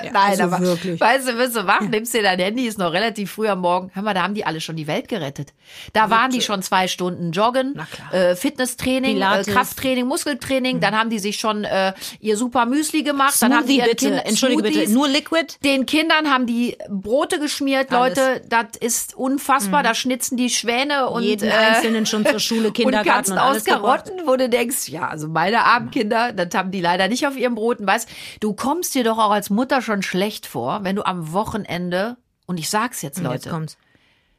[0.04, 1.00] Ja, Nein, also aber wirklich.
[1.00, 3.92] weißt du, wirst du wach, nimmst dir dein Handy, ist noch relativ früh am Morgen.
[3.94, 5.54] Hör mal, da haben die alle schon die Welt gerettet.
[5.94, 7.80] Da waren die schon zwei Stunden joggen,
[8.12, 9.40] äh, Fitnesstraining, äh.
[9.42, 9.44] Mhm.
[9.46, 10.80] Krafttraining, Muskeltraining.
[10.80, 13.40] Dann haben die sich schon äh, ihr super Müsli gemacht.
[13.42, 14.06] dann haben die Smoothie bitte.
[14.08, 14.74] Kindern- Entschuldige bitte.
[14.74, 14.94] Smoothies.
[14.96, 15.54] Nur Liquid?
[15.64, 18.18] Den Kindern haben die Brote geschmiert, Alles.
[18.18, 18.24] Mhm.
[18.24, 18.42] Leute.
[18.50, 19.84] Das ist unfassbar.
[19.84, 23.50] Da schnitzen die Schwäne und Jeden äh, Einzelnen schon zur Schule, und Kindergarten und, aus
[23.52, 24.06] alles gebracht.
[24.08, 27.36] Karotten, wo du denkst, ja, also meine armen Kinder, das haben die leider nicht auf
[27.38, 27.86] ihren Broten.
[27.88, 32.18] Weißt, du kommst dir doch auch als Mutter schon schlecht vor, wenn du am Wochenende
[32.46, 33.78] und ich sag's jetzt, Jetzt Leute, kommt's.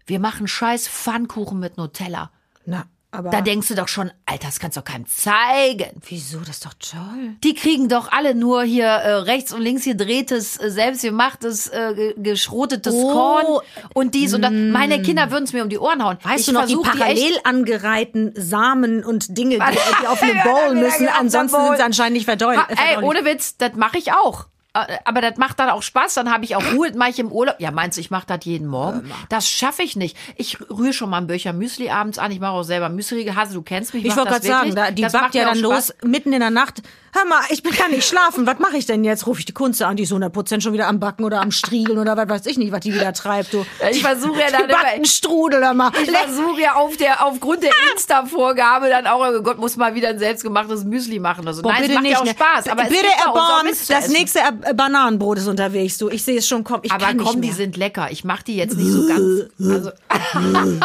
[0.07, 2.31] wir machen scheiß Pfannkuchen mit Nutella.
[2.65, 6.01] Na, aber Da denkst du doch schon, Alter, das kannst du doch keinem zeigen.
[6.09, 6.39] wieso?
[6.41, 7.37] Das ist doch toll.
[7.45, 12.15] Die kriegen doch alle nur hier äh, rechts und links gedrehtes, äh, selbstgemachtes, äh, ge-
[12.17, 13.13] geschrotetes Oh.
[13.13, 13.47] Korn
[13.95, 14.51] und dies und das.
[14.53, 16.17] Meine Kinder würden es mir um die Ohren hauen.
[16.23, 19.61] Weißt ich du noch, die parallel angereihten Samen und Dinge, die,
[20.03, 22.29] die auf eine Bowl müssen, ansonsten sind sie anscheinend nicht.
[22.29, 24.47] Ha, ey, ohne Witz, das mache ich auch.
[24.75, 26.15] Äh, Aber das macht dann auch Spaß.
[26.15, 27.57] Dann habe ich auch Ruhe, mache ich im Urlaub.
[27.59, 29.11] Ja, meinst du, ich mache das jeden Morgen?
[29.29, 30.17] Das schaffe ich nicht.
[30.37, 32.31] Ich rühre schon mal ein Böcher Müsli abends an.
[32.33, 33.27] Ich mache auch selber Müsli.
[33.27, 34.05] Hase, du kennst mich.
[34.05, 36.51] Ich mach wollte gerade sagen, da, die Das backt ja dann los, mitten in der
[36.51, 36.83] Nacht.
[37.15, 38.47] Hör mal, ich kann nicht schlafen.
[38.47, 39.27] Was mache ich denn jetzt?
[39.27, 41.99] Rufe ich die Kunze an, die ist 100% schon wieder am Backen oder am Striegeln
[41.99, 43.53] oder was weiß ich nicht, was die wieder treibt.
[43.53, 43.67] Du.
[43.91, 45.93] Ich versuche ja dann immer, Strudel da mal.
[46.03, 50.09] ich versuche ja auf der, aufgrund der Insta-Vorgabe dann auch, oh Gott, muss mal wieder
[50.09, 51.61] ein selbstgemachtes Müsli machen oder so.
[51.61, 52.31] Boah, Nein, es bitte macht nicht, ja auch ne?
[52.31, 52.69] Spaß.
[52.69, 55.99] Aber bitte es erbarmen, das nächste äh, Bananenbrot ist unterwegs.
[55.99, 56.83] Du, ich sehe es schon kommen.
[56.85, 58.09] Ich Aber komm, die sind lecker.
[58.11, 59.51] Ich mache die jetzt nicht so ganz.
[59.59, 59.91] Also,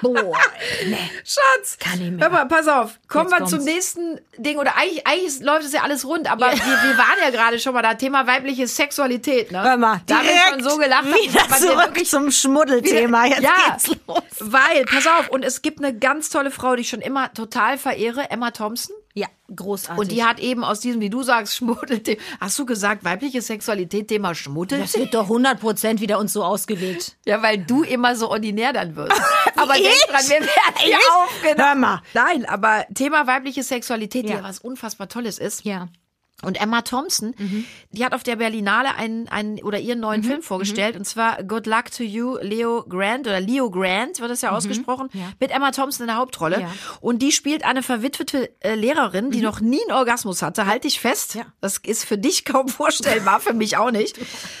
[0.00, 0.38] Boah,
[0.86, 0.96] nee.
[1.24, 2.20] Schatz, Kann nicht mehr.
[2.26, 2.98] hör mal, pass auf.
[3.08, 4.58] Kommen wir zum nächsten Ding.
[4.58, 7.74] Oder eigentlich, eigentlich läuft es ja alles rund, aber wir, wir waren ja gerade schon
[7.74, 7.94] mal da.
[7.94, 9.62] Thema weibliche Sexualität, ne?
[9.62, 11.06] Hör mal, da wir direkt schon so gelacht.
[11.06, 13.26] wieder man zurück wirklich zum Schmuddelthema.
[13.26, 14.22] Jetzt ja, geht's los.
[14.38, 17.76] weil, pass auf, und es gibt eine ganz tolle Frau, die ich schon immer total
[17.78, 18.94] verehre, Emma Thompson.
[19.14, 19.98] Ja, großartig.
[20.00, 22.20] Und die hat eben aus diesem, wie du sagst, Schmuddelthema.
[22.40, 24.80] Hast du gesagt, weibliche Sexualität, Thema Schmuddel?
[24.80, 27.16] das wird doch 100% wieder uns so ausgelegt.
[27.26, 29.20] Ja, weil du immer so ordinär dann wirst.
[29.56, 29.82] aber Ich?
[29.82, 31.68] denk dran, wir werden hier aufgenommen.
[31.68, 32.02] Hör mal.
[32.14, 34.36] Nein, aber Thema weibliche Sexualität, die Ja.
[34.36, 35.64] ja was unfassbar Tolles ist.
[35.64, 35.88] Ja.
[36.44, 37.64] Und Emma Thompson, Mhm.
[37.90, 41.66] die hat auf der Berlinale einen, einen oder ihren neuen Film vorgestellt und zwar Good
[41.66, 45.20] Luck to You, Leo Grant oder Leo Grant wird das ja ausgesprochen, Mhm.
[45.20, 45.26] Ja.
[45.40, 46.60] mit Emma Thompson in der Hauptrolle.
[46.60, 46.68] Ja.
[46.68, 46.72] Mhm.
[47.00, 50.66] Und die spielt eine verwitwete äh, Lehrerin, die noch nie einen Orgasmus hatte.
[50.66, 51.34] Halt dich fest.
[51.34, 51.42] Ja.
[51.60, 54.16] Das ist für dich kaum vorstellbar, für mich auch nicht.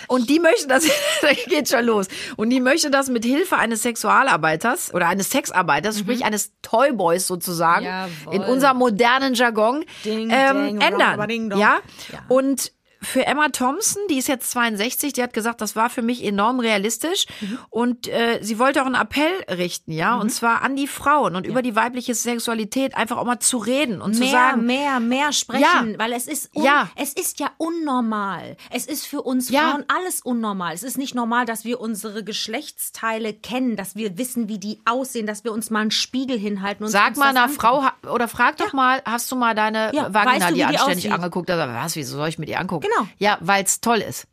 [0.08, 0.84] Und die möchte das,
[1.22, 2.08] da geht schon los.
[2.36, 7.84] Und die möchte das mit Hilfe eines Sexualarbeiters oder eines Sexarbeiters, sprich eines Toyboys sozusagen,
[7.84, 7.88] Mhm.
[8.24, 8.34] Jawohl.
[8.34, 11.28] in unserem modernen Jargon, Ding, ähm, ding, ändern.
[11.28, 11.50] ding.
[11.68, 11.80] Ja?
[12.12, 12.24] Ja.
[12.28, 16.24] Und für Emma Thompson, die ist jetzt 62, die hat gesagt, das war für mich
[16.24, 17.58] enorm realistisch Mhm.
[17.70, 21.46] und äh, sie wollte auch einen Appell richten, ja, und zwar an die Frauen und
[21.46, 25.32] über die weibliche Sexualität einfach auch mal zu reden und zu mehr, sagen, mehr, mehr
[25.32, 25.98] sprechen, Ja.
[25.98, 26.88] weil es ist, Ja.
[26.96, 28.56] es ist ja unnormal.
[28.70, 29.70] Es ist für uns Ja.
[29.70, 30.74] Frauen alles unnormal.
[30.74, 35.26] Es ist nicht normal, dass wir unsere Geschlechtsteile kennen, dass wir wissen, wie die aussehen,
[35.26, 38.56] dass wir uns mal einen Spiegel hinhalten und Sag uns mal einer Frau oder frag
[38.56, 41.12] doch mal, hast du mal deine Ja, Vagina weißt du, dir die anständig aussieht?
[41.12, 41.50] angeguckt?
[41.50, 42.87] Also, was, wieso soll ich mir die angucken?
[42.88, 43.08] Genau.
[43.18, 44.26] Ja, weil es toll ist.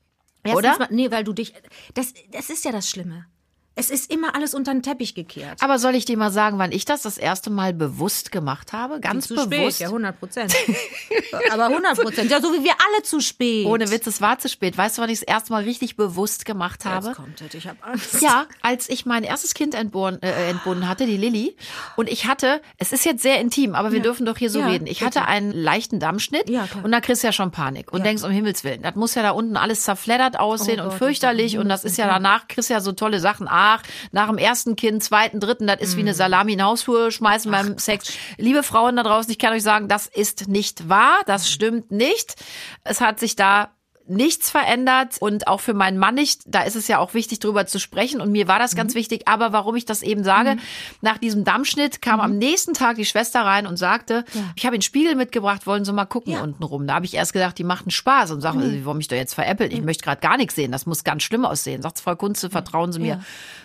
[0.44, 0.80] Erstens Oder?
[0.80, 1.54] Mal, nee, weil du dich.
[1.94, 3.26] Das, das ist ja das Schlimme.
[3.78, 5.62] Es ist immer alles unter den Teppich gekehrt.
[5.62, 9.02] Aber soll ich dir mal sagen, wann ich das das erste Mal bewusst gemacht habe?
[9.02, 9.50] Ganz zu bewusst.
[9.50, 10.56] spät, ja, 100 Prozent.
[11.52, 12.32] Aber 100 Prozent.
[12.32, 13.66] Ja, so wie wir alle zu spät.
[13.66, 14.78] Ohne Witz, es war zu spät.
[14.78, 17.08] Weißt du, wann ich das erste Mal richtig bewusst gemacht habe?
[17.08, 18.22] Jetzt kommt es, ich habe Angst.
[18.22, 21.56] Ja, als ich mein erstes Kind entbunden, äh, entbunden hatte, die Lilly,
[21.98, 24.68] und ich hatte, es ist jetzt sehr intim, aber wir dürfen doch hier so Ja,
[24.68, 24.88] reden.
[24.88, 25.20] Ich bitte.
[25.20, 28.32] hatte einen leichten Dammschnitt Ja, und da kriegst du ja schon Panik und denkst um
[28.32, 31.62] Himmels Willen, das muss ja da unten alles zerfleddert aussehen Oh und Gott, fürchterlich oh
[31.62, 33.48] und das ist ja danach kriegst du ja so tolle Sachen.
[33.50, 33.65] Ach,
[34.12, 36.16] nach dem ersten Kind, zweiten, dritten, das ist wie eine Mm.
[36.16, 38.14] Salami in den Hausflur schmeißen beim Sex.
[38.38, 42.36] Liebe Frauen da draußen, ich kann euch sagen, das ist nicht wahr, das stimmt nicht.
[42.84, 43.72] Es hat sich da
[44.08, 46.42] nichts verändert und auch für meinen Mann nicht.
[46.46, 48.22] Da ist es ja auch wichtig, drüber zu sprechen.
[48.22, 48.78] Und mir war das Mhm.
[48.78, 49.28] ganz wichtig.
[49.28, 50.58] Aber warum ich das eben sage,
[51.02, 52.22] nach diesem Dammschnitt kam Mhm.
[52.26, 55.94] am nächsten Tag die Schwester rein und sagte, ich habe den Spiegel mitgebracht, wollen Sie
[55.94, 56.42] mal gucken Ja.
[56.44, 56.88] unten rum.
[56.88, 59.34] Da habe ich erst gedacht, die machten Spaß und sagen, Sie wollen mich doch jetzt
[59.34, 59.72] veräppeln.
[59.72, 59.78] Mhm.
[59.80, 60.72] Ich möchte gerade gar nichts sehen.
[60.72, 61.82] Das muss ganz schlimm aussehen.
[61.82, 63.08] Sagt Frau Kunze, vertrauen Sie mir.
[63.16, 63.20] Ja.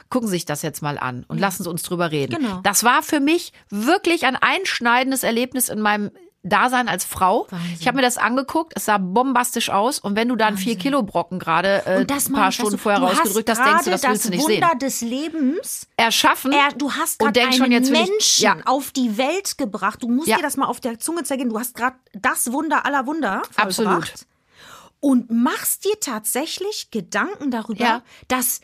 [0.08, 2.34] Gucken Sie sich das jetzt mal an und lassen Sie uns drüber reden.
[2.36, 2.60] Genau.
[2.62, 6.10] Das war für mich wirklich ein einschneidendes Erlebnis in meinem
[6.42, 7.46] Dasein als Frau.
[7.78, 11.02] Ich habe mir das angeguckt, es sah bombastisch aus und wenn du dann vier Kilo
[11.02, 13.90] Brocken gerade äh, das ein paar ich, Stunden du- vorher du rausgedrückt hast, denkst du,
[13.90, 14.62] das gerade willst du nicht das sehen.
[14.62, 18.56] Wunder des Lebens Erschaffen Er, du hast gerade einen schon, jetzt will ich- Menschen ja.
[18.64, 20.02] auf die Welt gebracht.
[20.02, 20.36] Du musst Ja.
[20.36, 21.50] dir das mal auf der Zunge zergehen.
[21.50, 23.58] Du hast gerade das Wunder aller Wunder vollbracht.
[23.58, 24.12] Absolut.
[25.00, 28.02] Und machst dir tatsächlich Gedanken darüber, Ja.
[28.28, 28.60] dass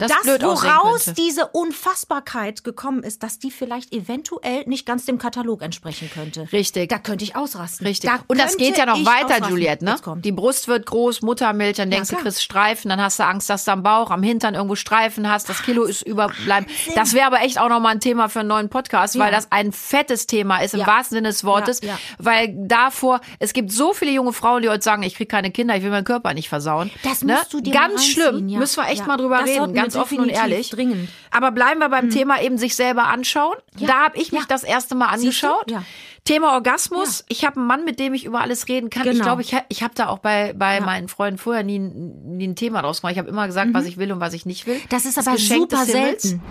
[0.00, 5.62] das, das woraus diese Unfassbarkeit gekommen ist, dass die vielleicht eventuell nicht ganz dem Katalog
[5.62, 6.48] entsprechen könnte.
[6.52, 6.88] Richtig.
[6.90, 7.86] Da könnte ich ausrasten.
[7.86, 8.10] Richtig.
[8.10, 9.50] Da und das geht ja noch weiter, ausrasten.
[9.50, 9.96] Juliette, ne?
[10.16, 12.24] Die Brust wird groß, Muttermilch, dann denkst du, klar.
[12.24, 15.48] kriegst Streifen, dann hast du Angst, dass du am Bauch, am Hintern irgendwo Streifen hast,
[15.48, 16.68] das Kilo ist überbleiben.
[16.94, 19.36] Das wäre aber echt auch nochmal ein Thema für einen neuen Podcast, weil Ja.
[19.36, 20.86] das ein fettes Thema ist, im Ja.
[20.86, 21.80] wahrsten Sinne des Wortes.
[22.18, 25.76] Weil davor, es gibt so viele junge Frauen, die heute sagen, ich kriege keine Kinder,
[25.76, 26.90] ich will meinen Körper nicht versauen.
[27.02, 27.34] Das ne?
[27.34, 30.28] musst du dir Ganz schlimm, müssen wir echt mal drüber Das reden, ganz offen und
[30.28, 30.70] ehrlich.
[30.70, 31.08] dringend.
[31.30, 33.56] Aber bleiben wir beim Thema eben sich selber anschauen.
[33.78, 34.46] Da habe ich mich ja.
[34.48, 35.70] das erste Mal angeschaut.
[35.70, 35.82] Ja.
[36.24, 37.24] Thema Orgasmus.
[37.28, 39.04] Ich habe einen Mann, mit dem ich über alles reden kann.
[39.06, 39.24] Ich Genau.
[39.24, 42.56] glaube, ich, ich habe da auch bei, bei meinen Freunden vorher nie, ein- nie ein
[42.56, 43.12] Thema draus gemacht.
[43.12, 44.76] Ich habe immer gesagt, was ich will und was ich nicht will.
[44.76, 44.88] Mhm.
[44.90, 46.42] Das ist aber Geschenk super selten.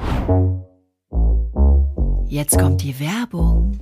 [2.27, 3.79] Jetzt kommt die Werbung.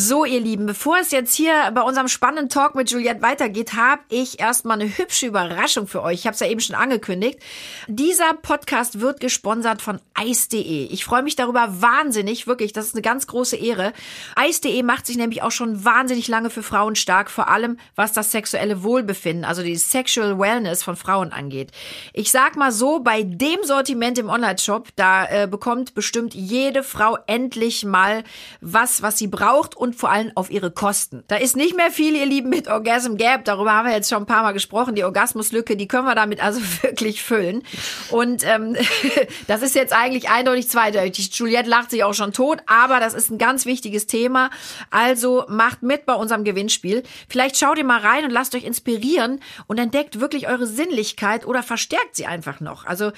[0.00, 4.00] So, ihr Lieben, bevor es jetzt hier bei unserem spannenden Talk mit Juliette weitergeht, habe
[4.10, 6.20] ich erstmal eine hübsche Überraschung für euch.
[6.20, 7.40] Ich habe es ja eben schon angekündigt.
[7.88, 10.86] Dieser Podcast wird gesponsert von Eis.de.
[10.86, 12.72] Ich freue mich darüber wahnsinnig, wirklich.
[12.72, 13.92] Das ist eine ganz große Ehre.
[14.36, 18.30] Eis.de macht sich nämlich auch schon wahnsinnig lange für Frauen stark, vor allem was das
[18.30, 21.72] sexuelle Wohlbefinden, also die Sexual Wellness von Frauen angeht.
[22.12, 27.18] Ich sag mal so, bei dem Sortiment im Online-Shop, da äh, bekommt bestimmt jede Frau
[27.26, 28.22] endlich mal
[28.60, 31.24] was, was sie braucht und vor allem auf ihre Kosten.
[31.28, 33.44] Da ist nicht mehr viel, ihr Lieben, mit Orgasm Gap.
[33.44, 34.94] Darüber haben wir jetzt schon ein paar Mal gesprochen.
[34.94, 37.62] Die Orgasmuslücke, die können wir damit also wirklich füllen.
[38.10, 38.76] Und ähm,
[39.46, 41.30] das ist jetzt eigentlich eindeutig zweideutig.
[41.34, 44.50] Juliette lacht sich auch schon tot, aber das ist ein ganz wichtiges Thema.
[44.90, 47.02] Also macht mit bei unserem Gewinnspiel.
[47.28, 51.62] Vielleicht schaut ihr mal rein und lasst euch inspirieren und entdeckt wirklich eure Sinnlichkeit oder
[51.62, 52.84] verstärkt sie einfach noch.
[52.84, 53.12] Also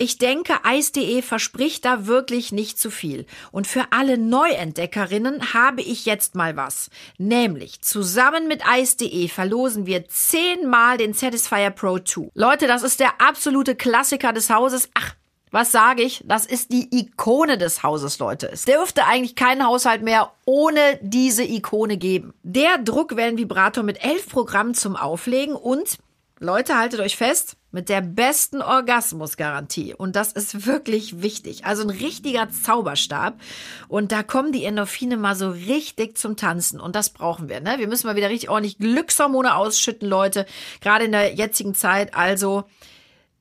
[0.00, 3.26] ich denke, Eis.de verspricht da wirklich nicht zu viel.
[3.52, 6.88] Und für alle Neuentdeckerinnen habe ich jetzt mal was.
[7.18, 12.30] Nämlich, zusammen mit Eis.de verlosen wir zehnmal den Satisfyer Pro 2.
[12.32, 14.88] Leute, das ist der absolute Klassiker des Hauses.
[14.94, 15.16] Ach,
[15.50, 16.22] was sage ich?
[16.24, 18.50] Das ist die Ikone des Hauses, Leute.
[18.50, 22.32] Es dürfte eigentlich keinen Haushalt mehr ohne diese Ikone geben.
[22.42, 25.98] Der Druckwellenvibrator mit elf Programmen zum Auflegen und
[26.38, 29.94] Leute, haltet euch fest, mit der besten Orgasmusgarantie.
[29.94, 31.64] Und das ist wirklich wichtig.
[31.64, 33.40] Also ein richtiger Zauberstab.
[33.88, 36.80] Und da kommen die Endorphine mal so richtig zum Tanzen.
[36.80, 37.60] Und das brauchen wir.
[37.60, 37.76] Ne?
[37.78, 40.46] Wir müssen mal wieder richtig ordentlich Glückshormone ausschütten, Leute.
[40.80, 42.14] Gerade in der jetzigen Zeit.
[42.14, 42.64] Also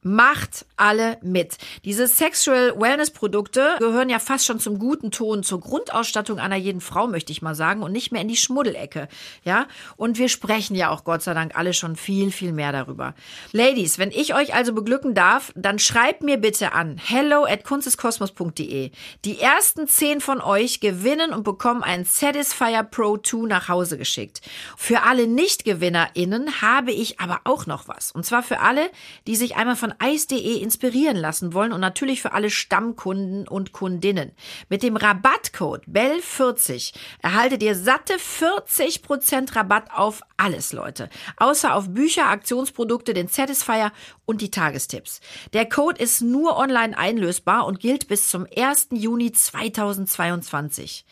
[0.01, 1.57] Macht alle mit.
[1.85, 6.81] Diese Sexual Wellness Produkte gehören ja fast schon zum guten Ton, zur Grundausstattung einer jeden
[6.81, 9.07] Frau, möchte ich mal sagen, und nicht mehr in die Schmuddelecke.
[9.43, 9.67] Ja?
[9.97, 13.13] Und wir sprechen ja auch Gott sei Dank alle schon viel, viel mehr darüber.
[13.51, 18.91] Ladies, wenn ich euch also beglücken darf, dann schreibt mir bitte an hello at kunsteskosmos.de.
[19.25, 24.41] Die ersten zehn von euch gewinnen und bekommen einen Satisfyer Pro 2 nach Hause geschickt.
[24.77, 28.11] Für alle NichtgewinnerInnen habe ich aber auch noch was.
[28.11, 28.89] Und zwar für alle,
[29.27, 34.33] die sich einmal von Eis.de inspirieren lassen wollen und natürlich für alle Stammkunden und Kundinnen.
[34.69, 41.09] Mit dem Rabattcode BELL40 erhaltet ihr satte 40% Rabatt auf alles, Leute.
[41.37, 43.91] Außer auf Bücher, Aktionsprodukte, den Satisfier
[44.25, 45.21] und die Tagestipps.
[45.53, 48.89] Der Code ist nur online einlösbar und gilt bis zum 1.
[48.91, 51.03] Juni 2022.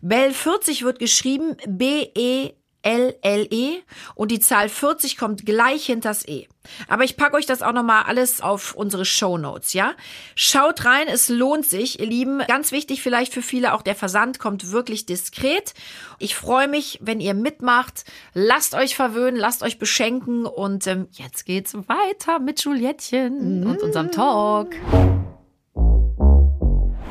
[0.00, 2.54] BELL40 wird geschrieben B-E
[2.84, 3.82] LLE
[4.14, 6.48] und die Zahl 40 kommt gleich hinters E.
[6.88, 9.94] Aber ich packe euch das auch nochmal alles auf unsere Show Notes, ja?
[10.34, 12.40] Schaut rein, es lohnt sich, ihr Lieben.
[12.46, 15.74] Ganz wichtig vielleicht für viele, auch der Versand kommt wirklich diskret.
[16.18, 18.04] Ich freue mich, wenn ihr mitmacht.
[18.34, 24.10] Lasst euch verwöhnen, lasst euch beschenken und ähm, jetzt geht's weiter mit Juliettchen und unserem
[24.10, 24.70] Talk.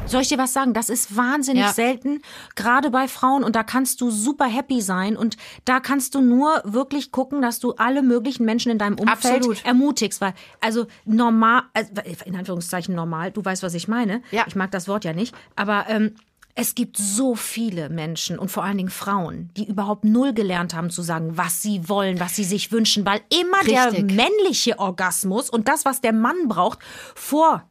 [0.07, 0.73] Soll ich dir was sagen?
[0.73, 1.73] Das ist wahnsinnig Ja.
[1.73, 2.21] selten,
[2.55, 3.43] gerade bei Frauen.
[3.43, 5.15] Und da kannst du super happy sein.
[5.15, 9.37] Und da kannst du nur wirklich gucken, dass du alle möglichen Menschen in deinem Umfeld
[9.37, 9.65] Absolut.
[9.65, 10.19] ermutigst.
[10.19, 11.91] Weil, also normal, also,
[12.25, 14.21] in Anführungszeichen normal, du weißt, was ich meine.
[14.31, 14.43] Ja.
[14.47, 15.33] Ich mag das Wort ja nicht.
[15.55, 16.15] Aber ähm,
[16.55, 20.89] es gibt so viele Menschen und vor allen Dingen Frauen, die überhaupt null gelernt haben
[20.89, 23.05] zu sagen, was sie wollen, was sie sich wünschen.
[23.05, 24.11] Weil immer der Richtig.
[24.11, 26.79] männliche Orgasmus und das, was der Mann braucht,
[27.15, 27.63] vor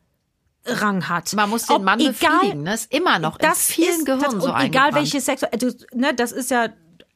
[0.67, 1.33] Rang hat.
[1.35, 2.65] Man muss den Ob- Mann befriedigen.
[2.65, 5.71] Das ist immer noch in vielen ist, Gehirnen das, so und Egal welche Sex, also,
[5.93, 6.69] ne, das ist ja,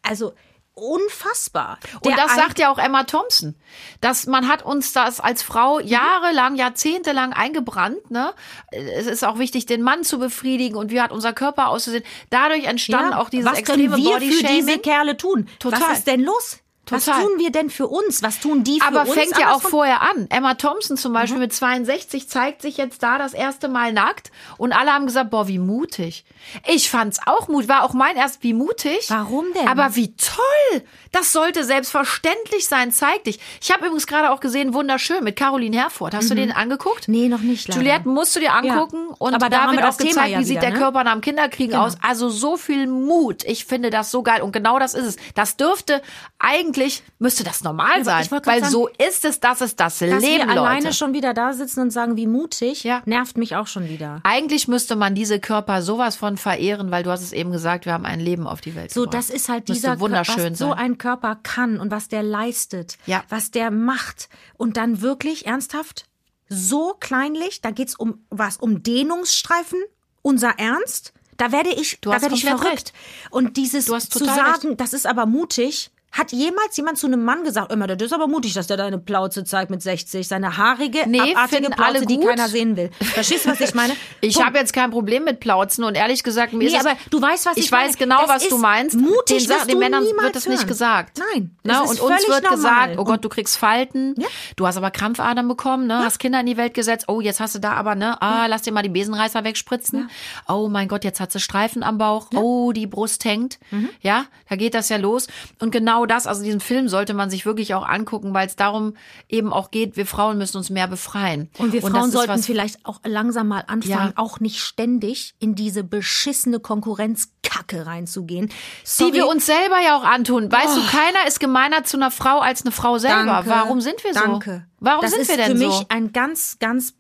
[0.03, 0.33] also
[0.77, 1.79] unfassbar.
[1.97, 3.55] Und Der das ein- sagt ja auch Emma Thompson.
[4.01, 8.11] Dass man hat uns das als Frau jahrelang, jahrzehntelang eingebrannt.
[8.11, 8.33] Ne?
[8.73, 12.05] Es ist auch wichtig, den Mann zu befriedigen und wie hat unser Körper auszusehen.
[12.31, 14.67] Dadurch entstanden ja, auch dieses was extreme können wir für Body-Shaming.
[14.67, 15.49] diese Kerle tun?
[15.59, 15.81] Total.
[15.81, 16.59] Was ist denn los?
[16.91, 17.23] Was Total.
[17.23, 18.23] tun wir denn für uns?
[18.23, 19.15] Was tun die für Aber uns?
[19.15, 20.27] fängt ja auch vorher an.
[20.31, 21.15] Emma Thompson zum Mhm.
[21.15, 25.31] Beispiel mit 62 zeigt sich jetzt da das erste Mal nackt und alle haben gesagt,
[25.31, 26.25] boah, wie mutig.
[26.67, 29.07] Ich fand's auch mutig, war auch mein erst wie mutig.
[29.09, 29.67] Warum denn?
[29.69, 30.83] Aber wie toll!
[31.13, 33.39] Das sollte selbstverständlich sein, zeig dich.
[33.63, 36.13] Ich habe übrigens gerade auch gesehen, wunderschön mit Caroline Herfurth.
[36.15, 37.09] Hast du den angeguckt?
[37.09, 37.15] Mhm.
[37.15, 37.81] Nee, noch nicht, leider.
[37.81, 40.45] Juliette musst du dir angucken und Aber da wird auch das Thema gezeigt, ja wie
[40.45, 40.79] sieht wieder, der ne?
[40.79, 41.87] Körper nach dem Kinderkriegen Genau.
[41.87, 41.97] aus.
[42.03, 43.45] Also so viel Mut.
[43.45, 45.17] Ich finde das so geil und genau das ist es.
[45.35, 46.03] Das dürfte
[46.39, 46.74] eigentlich
[47.19, 50.49] müsste das normal Ja, sein, weil sagen, so ist es, das ist das Dass Leben,
[50.49, 50.95] wir alleine Leute.
[50.95, 53.03] schon wieder da sitzen und sagen, wie mutig, Ja.
[53.07, 54.21] nervt mich auch schon wieder.
[54.25, 57.93] Eigentlich müsste man diese Körper sowas von verehren, weil du hast es eben gesagt, wir
[57.93, 59.15] haben ein Leben auf die Welt So, gebracht.
[59.19, 62.99] das ist halt Müsste dieser wunderschön was so ein Körper kann und was der leistet,
[63.07, 63.23] Ja.
[63.29, 66.07] was der macht und dann wirklich ernsthaft
[66.49, 69.79] so kleinlich, da geht's um was um Dehnungsstreifen,
[70.23, 72.93] unser Ernst, da werde ich Du da werde ich verrückt.
[73.31, 77.73] Und dieses zu sagen, das ist aber mutig, hat jemals jemand zu einem Mann gesagt,
[77.73, 81.35] immer, das ist aber mutig, dass der deine Plauze zeigt mit 60, seine haarige, Nee,
[81.35, 82.91] abartige Plauze, die keiner sehen will.
[83.01, 83.95] Verstehst du, was ich meine?
[84.21, 86.97] Ich habe jetzt kein Problem mit Plauzen und ehrlich gesagt, mir Nee, ist es, aber
[87.11, 87.97] du weißt, was ich ich weiß meine.
[87.99, 88.97] genau, Das was du meinst.
[88.97, 90.67] mutig, den, den Männern wird es nicht hören.
[90.69, 91.19] gesagt.
[91.33, 91.73] Nein, Ne?
[91.73, 92.51] das Und uns wird normal.
[92.57, 94.15] gesagt, oh Gott, du kriegst Falten.
[94.57, 95.99] Du hast aber Krampfadern bekommen, ne?
[95.99, 97.07] Hast Kinder in die Welt gesetzt.
[97.09, 98.21] Oh, jetzt hast du da aber, ne?
[98.23, 100.09] Ah, lass dir mal die Besenreißer wegspritzen.
[100.49, 102.29] Oh mein Gott, jetzt hat sie Streifen am Bauch.
[102.35, 103.59] Oh, die Brust hängt.
[103.71, 103.89] Mhm.
[104.01, 105.27] Ja, da geht das ja los.
[105.59, 108.95] Und genau das, also diesen Film sollte man sich wirklich auch angucken, weil es darum
[109.29, 111.51] eben auch geht, wir Frauen müssen uns mehr befreien.
[111.59, 114.13] Und wir das Frauen ist sollten was- vielleicht auch langsam mal anfangen, Ja.
[114.17, 118.49] auch nicht ständig in diese beschissene Konkurrenzkacke reinzugehen.
[118.49, 119.13] die Sorry.
[119.15, 120.51] wir uns selber ja auch antun.
[120.51, 123.25] Weißt du, keiner ist gemeiner zu einer Frau als eine Frau selber.
[123.25, 123.51] Danke.
[123.51, 124.21] Warum sind wir so?
[124.21, 124.67] Danke.
[124.81, 125.67] Warum das sind ist wir denn für so?
[125.67, 126.95] mich ein ganz, ganz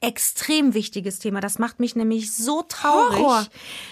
[0.00, 1.40] extrem wichtiges Thema.
[1.40, 3.46] Das macht mich nämlich so traurig, Horror.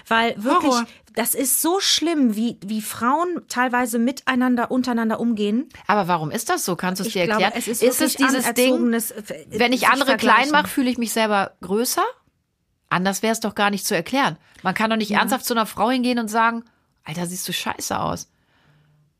[0.08, 0.86] weil wirklich, Horror.
[1.14, 5.68] das ist so schlimm, wie, wie Frauen teilweise miteinander, untereinander umgehen.
[5.86, 6.76] Aber warum ist das so?
[6.76, 7.58] Kannst du es dir glaube, erklären?
[7.58, 9.02] es ist, es wirklich dieses Ding, äh,
[9.50, 12.04] wenn ich andere klein mache, fühle ich mich selber größer?
[12.88, 14.38] Anders wäre es doch gar nicht zu erklären.
[14.62, 16.64] Man kann doch nicht ernsthaft zu einer Frau hingehen und sagen,
[17.02, 18.30] Alter, siehst du scheiße aus.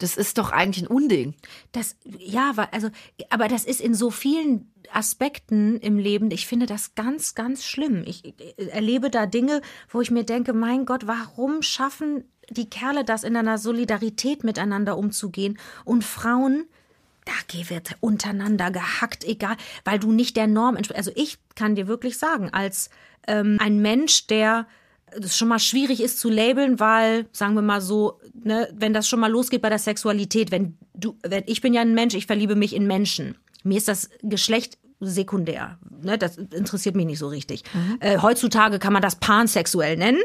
[0.05, 1.35] Das ist doch eigentlich ein Unding.
[1.73, 2.91] Das, ja, also,
[3.31, 8.05] aber das ist in so vielen Aspekten im Leben, ich finde das ganz, ganz schlimm.
[8.07, 8.35] Ich, ich
[8.71, 13.35] erlebe da Dinge, wo ich mir denke, mein Gott, warum schaffen die Kerle das in
[13.35, 16.67] einer Solidarität miteinander umzugehen und Frauen,
[17.25, 17.33] da
[17.71, 20.99] wird untereinander gehackt, egal, weil du nicht der Norm entsprichst.
[20.99, 22.91] Also ich kann dir wirklich sagen, als
[23.27, 24.67] ähm, ein Mensch, der
[25.19, 29.09] das schon mal schwierig ist zu labeln, weil, sagen wir mal so, ne, wenn das
[29.09, 32.27] schon mal losgeht bei der Sexualität, wenn du, wenn ich bin ja ein Mensch, ich
[32.27, 33.37] verliebe mich in Menschen.
[33.63, 35.79] Mir ist das Geschlecht sekundär.
[36.03, 37.63] Ne, das interessiert mich nicht so richtig.
[38.01, 40.21] Äh, heutzutage kann man das pansexuell nennen.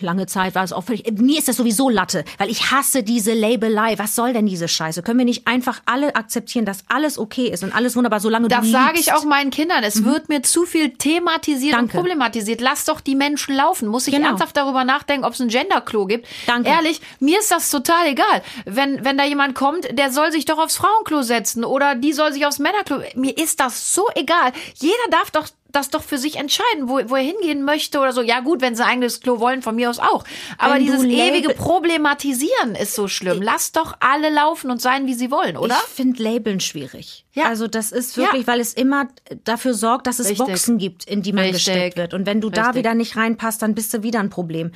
[0.00, 1.10] Lange Zeit war es auch völlig.
[1.18, 3.98] Mir ist das sowieso Latte, weil ich hasse diese Labelei.
[3.98, 5.02] Was soll denn diese Scheiße?
[5.02, 8.60] Können wir nicht einfach alle akzeptieren, dass alles okay ist und alles wunderbar, solange Das
[8.64, 9.08] du sage liebst?
[9.08, 9.82] ich auch meinen Kindern.
[9.84, 11.76] Es wird mir zu viel thematisiert Mhm.
[11.76, 11.96] Danke.
[11.98, 12.60] und problematisiert.
[12.60, 13.88] Lass doch die Menschen laufen.
[13.88, 14.28] Muss ich Genau.
[14.28, 16.26] ernsthaft darüber nachdenken, ob es ein Genderklo gibt?
[16.46, 16.68] Danke.
[16.68, 18.42] Ehrlich, mir ist das total egal.
[18.64, 22.32] Wenn, wenn da jemand kommt, der soll sich doch aufs Frauenklo setzen oder die soll
[22.32, 23.00] sich aufs Männerklo.
[23.14, 24.52] Mir ist das so egal.
[24.74, 28.22] Jeder darf doch das doch für sich entscheiden, wo, wo er hingehen möchte oder so.
[28.22, 30.24] Ja gut, wenn sie ein eigenes Klo wollen, von mir aus auch.
[30.58, 33.42] Aber Wenn dieses ewige Problematisieren ist so schlimm.
[33.42, 35.76] Lass doch alle laufen und sein, wie sie wollen, oder?
[35.86, 37.24] Ich finde Labeln schwierig.
[37.32, 37.44] Ja.
[37.46, 39.08] Also das ist wirklich, weil es immer
[39.44, 40.46] dafür sorgt, dass es Richtig.
[40.46, 41.64] Boxen gibt, in die man Richtig.
[41.64, 42.14] gesteckt wird.
[42.14, 42.76] Und wenn du da Richtig.
[42.76, 44.72] wieder nicht reinpasst, dann bist du wieder ein Problem.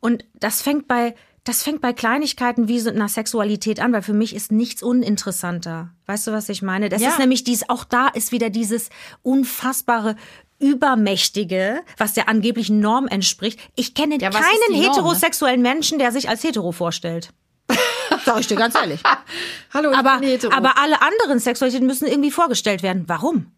[0.00, 1.14] Und das fängt bei
[1.50, 5.90] das fängt bei Kleinigkeiten wie so einer Sexualität an, weil für mich ist nichts uninteressanter.
[6.06, 6.88] Weißt du, was ich meine?
[6.88, 7.08] Das Ja.
[7.08, 8.88] ist nämlich dies, auch da ist wieder dieses
[9.22, 10.14] unfassbare
[10.60, 13.58] Übermächtige, was der angeblichen Norm entspricht.
[13.74, 14.86] Ich kenne Ja, keinen Norm, ne?
[14.88, 17.30] heterosexuellen Menschen, der sich als hetero vorstellt.
[18.24, 19.02] Sag ich dir ganz ehrlich.
[19.74, 20.20] Hallo, Aber,
[20.52, 23.04] aber alle anderen Sexualitäten müssen irgendwie vorgestellt werden.
[23.08, 23.50] Warum?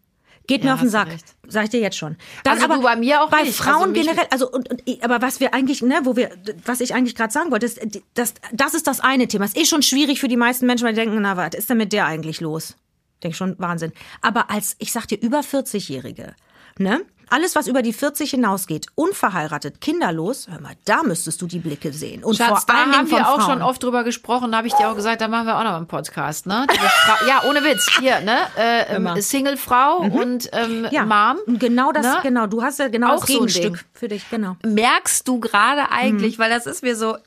[0.47, 1.07] Geht mir Ja, auf den Sack.
[1.07, 1.23] recht.
[1.47, 2.17] Sag ich dir jetzt schon.
[2.43, 3.55] Dann Also aber bei mir auch bei nicht.
[3.57, 6.31] Frauen Also generell, also und, und aber was wir eigentlich, ne, wo wir,
[6.65, 7.79] was ich eigentlich gerade sagen wollte, ist,
[8.15, 9.45] das, das ist das eine Thema.
[9.45, 11.77] Ist eh schon schwierig für die meisten Menschen, weil die denken, na was ist denn
[11.77, 12.75] mit der eigentlich los?
[13.23, 13.93] Denk schon Wahnsinn.
[14.21, 16.35] Aber als ich sag dir über 40-Jährige,
[16.77, 21.59] ne, alles was über die 40 hinausgeht, unverheiratet, kinderlos, hör mal, da müsstest du die
[21.59, 22.23] Blicke sehen.
[22.23, 23.51] Und Schatz, vor da allen Dingen haben wir auch Frauen.
[23.59, 24.51] schon oft drüber gesprochen.
[24.51, 26.65] Da habe ich dir auch gesagt, da machen wir auch noch einen Podcast, ne?
[27.27, 27.89] Ja, ohne Witz.
[27.99, 28.37] Hier, ne?
[28.57, 29.09] Äh, ähm.
[29.21, 31.37] Single-Frau und ähm, ja, Mom.
[31.45, 32.19] Und genau das, Ne?
[32.23, 33.83] genau, du hast ja genau Auch das so Gegenstück Ding.
[33.93, 34.55] für dich, genau.
[34.65, 36.41] Merkst du gerade eigentlich, Mhm.
[36.43, 37.17] weil das ist mir so,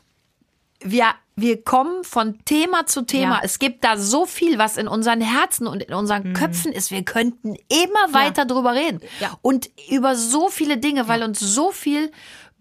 [0.80, 3.36] wir, wir kommen von Thema zu Thema.
[3.36, 3.40] Ja.
[3.42, 6.90] Es gibt da so viel, was in unseren Herzen und in unseren Köpfen ist.
[6.90, 9.00] Wir könnten immer weiter drüber reden.
[9.20, 9.36] Ja.
[9.42, 12.10] Und über so viele Dinge, weil uns so viel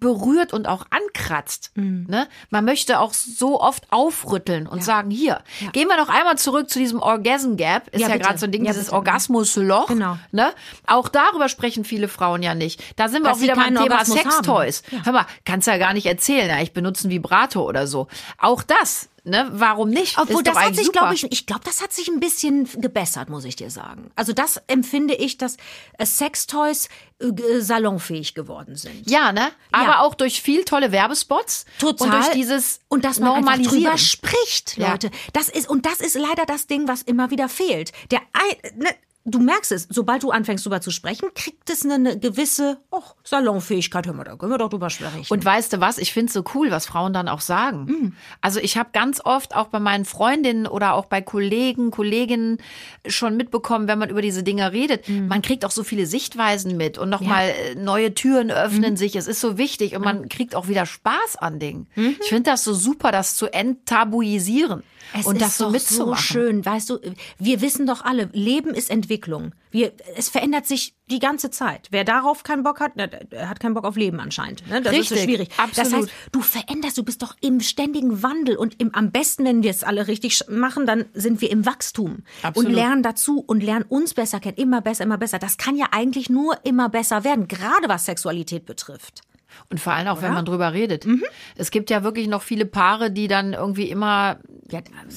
[0.05, 1.71] berührt und auch ankratzt.
[1.73, 2.05] Mhm.
[2.07, 2.27] Ne?
[2.51, 5.41] Man möchte auch so oft aufrütteln und sagen, hier,
[5.71, 7.87] gehen wir noch einmal zurück zu diesem Orgasm Gap.
[7.87, 8.97] Ist Ja, ja, gerade so ein Ding, Ja, dieses bitte.
[8.97, 9.87] Orgasmusloch.
[9.87, 10.19] Genau.
[10.31, 10.53] Ne?
[10.85, 12.83] Auch darüber sprechen viele Frauen ja nicht.
[12.97, 14.83] Da sind wir Dass auch wieder beim Thema Sextoys.
[15.03, 18.07] Hör mal, kannst ja gar nicht erzählen, ja, ich benutze einen Vibrator oder so.
[18.37, 19.47] Auch das, ne?
[19.51, 20.17] Warum nicht?
[20.17, 23.43] Obwohl, das hat sich, glaube ich, ich glaube, das hat sich ein bisschen gebessert, muss
[23.45, 24.09] ich dir sagen.
[24.15, 25.57] Also das empfinde ich, dass
[25.97, 26.87] äh, Sextoys
[27.19, 29.09] äh, g- salonfähig geworden sind.
[29.09, 29.49] Ja, ne?
[29.71, 31.65] Aber auch durch viel tolle Werbespots.
[31.79, 32.07] Total.
[32.07, 34.91] Und durch dieses und dass man einfach drüber spricht, Ja.
[34.91, 35.11] Leute.
[35.33, 37.91] Das ist und das ist leider das Ding, was immer wieder fehlt.
[38.11, 38.89] Der ein, ne,
[39.25, 43.01] du merkst es, sobald du anfängst drüber zu sprechen, kriegt es eine, eine gewisse oh,
[43.23, 44.05] Salonfähigkeit.
[44.05, 45.25] Hör mal, da können wir doch drüber sprechen.
[45.29, 45.97] Und weißt du was?
[45.97, 47.85] Ich finde es so cool, was Frauen dann auch sagen.
[47.85, 48.13] Mhm.
[48.41, 52.59] Also ich habe ganz oft auch bei meinen Freundinnen oder auch bei Kollegen, Kolleginnen
[53.07, 55.27] schon mitbekommen, wenn man über diese Dinge redet, Mhm.
[55.27, 58.97] man kriegt auch so viele Sichtweisen mit und nochmal mal neue Türen öffnen Mhm.
[58.97, 59.15] sich.
[59.15, 61.87] Es ist so wichtig und man kriegt auch wieder Spaß an Dingen.
[61.95, 62.15] Mhm.
[62.21, 64.83] Ich finde das so super, das zu enttabuisieren
[65.13, 66.15] Es und das so mitzumachen.
[66.15, 66.99] so schön, weißt du,
[67.39, 69.53] wir wissen doch alle, Leben ist Entwicklung.
[69.71, 71.87] Wir, es verändert sich die ganze Zeit.
[71.91, 74.67] Wer darauf keinen Bock hat, der, hat keinen Bock auf Leben anscheinend.
[74.67, 74.81] Ne?
[74.81, 75.49] Das ist so Richtig, schwierig.
[75.49, 76.07] Das absolut.
[76.07, 79.71] heißt, du veränderst, du bist doch im ständigen Wandel und im, am besten, wenn wir
[79.71, 82.69] es alle richtig machen, dann sind wir im Wachstum Absolut.
[82.69, 85.39] und lernen dazu und lernen uns besser kennen, immer besser, immer besser.
[85.39, 89.21] Das kann ja eigentlich nur immer besser werden, gerade was Sexualität betrifft.
[89.69, 91.05] Und vor allem auch, wenn man drüber redet.
[91.05, 91.23] Mhm.
[91.55, 94.39] Es gibt ja wirklich noch viele Paare, die dann irgendwie immer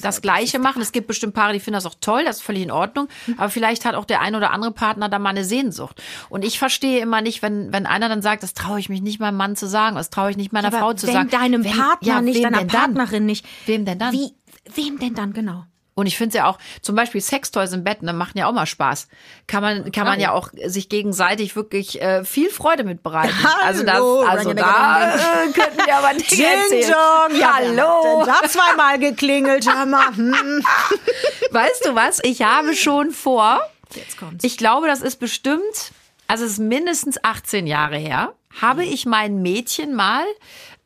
[0.03, 0.83] das Gleiche machen.
[0.83, 3.09] Es gibt bestimmt Paare, die finden das auch toll, das ist völlig in Ordnung.
[3.27, 3.35] Mhm.
[3.39, 6.03] Aber vielleicht hat auch der ein oder andere Partner da mal eine Sehnsucht.
[6.29, 9.21] Und ich verstehe immer nicht, wenn, wenn einer dann sagt, das traue ich mich nicht
[9.21, 11.31] meinem Mann zu sagen, das traue ich nicht meiner Aber Frau zu wenn sagen.
[11.31, 12.95] deinem Wenn- Partner ja, nicht, deiner denn dann?
[12.95, 13.47] Partnerin nicht.
[13.67, 14.13] Wem denn dann?
[14.13, 14.33] Wie,
[14.75, 15.65] wem denn dann, genau?
[15.99, 18.53] Und ich finde es ja auch, zum Beispiel Sextoys im Bett, ne, machen ja auch
[18.53, 19.09] mal Spaß.
[19.49, 23.35] Kann man, kann man ja auch sich gegenseitig wirklich äh, viel Freude mit bereiten.
[23.65, 25.19] Also das, also da äh,
[25.53, 26.95] könnten wir aber nicht erzählen.
[26.95, 28.25] Hallo.
[28.25, 30.15] Da zweimal geklingelt, mal.
[30.15, 30.65] Hm.
[31.51, 32.21] Weißt du was?
[32.23, 33.61] Ich habe schon vor,
[33.93, 34.45] Jetzt kommt's.
[34.45, 35.91] ich glaube, das ist bestimmt,
[36.29, 40.25] also es ist mindestens 18 Jahre her, habe ich meinen Mädchen mal,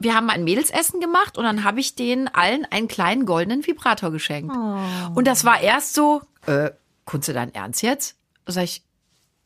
[0.03, 4.11] wir haben ein Mädelsessen gemacht und dann habe ich denen allen einen kleinen goldenen Vibrator
[4.11, 4.55] geschenkt.
[5.15, 6.71] Und das war erst so, äh,
[7.05, 8.17] kunst du dein Ernst jetzt?
[8.47, 8.83] Sag ich,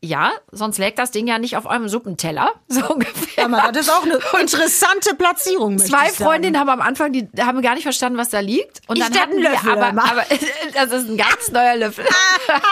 [0.07, 3.44] ja, sonst lägt das Ding ja nicht auf eurem Suppenteller, so ungefähr.
[3.44, 5.78] Aber das ist auch eine interessante Platzierung.
[5.78, 6.09] Zwei.
[6.11, 8.80] Freundinnen haben am Anfang, die haben gar nicht verstanden, was da liegt.
[8.86, 10.24] Und Ich dann hatten ein wir Löffel, aber, aber
[10.74, 12.07] das ist ein ganz neuer Löffel.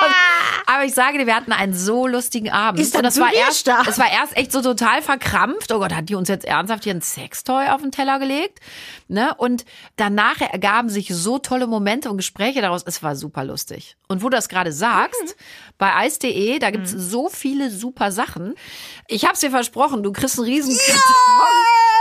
[0.66, 2.80] aber ich sage dir, wir hatten einen so lustigen Abend.
[2.80, 5.72] Ist da und das war erst, es war erst echt so total verkrampft.
[5.72, 8.60] Oh Gott, hat die uns jetzt ernsthaft hier ein Sextoy auf den Teller gelegt?
[9.08, 9.34] Ne?
[9.36, 9.64] Und
[9.96, 12.82] danach ergaben sich so tolle Momente und Gespräche daraus.
[12.86, 13.96] Es war super lustig.
[14.08, 15.28] Und wo du das gerade sagst, Mhm.
[15.78, 18.54] Bei Eis.de, da gibt's so viele super Sachen.
[19.08, 20.70] Ich hab's dir versprochen, du kriegst einen riesen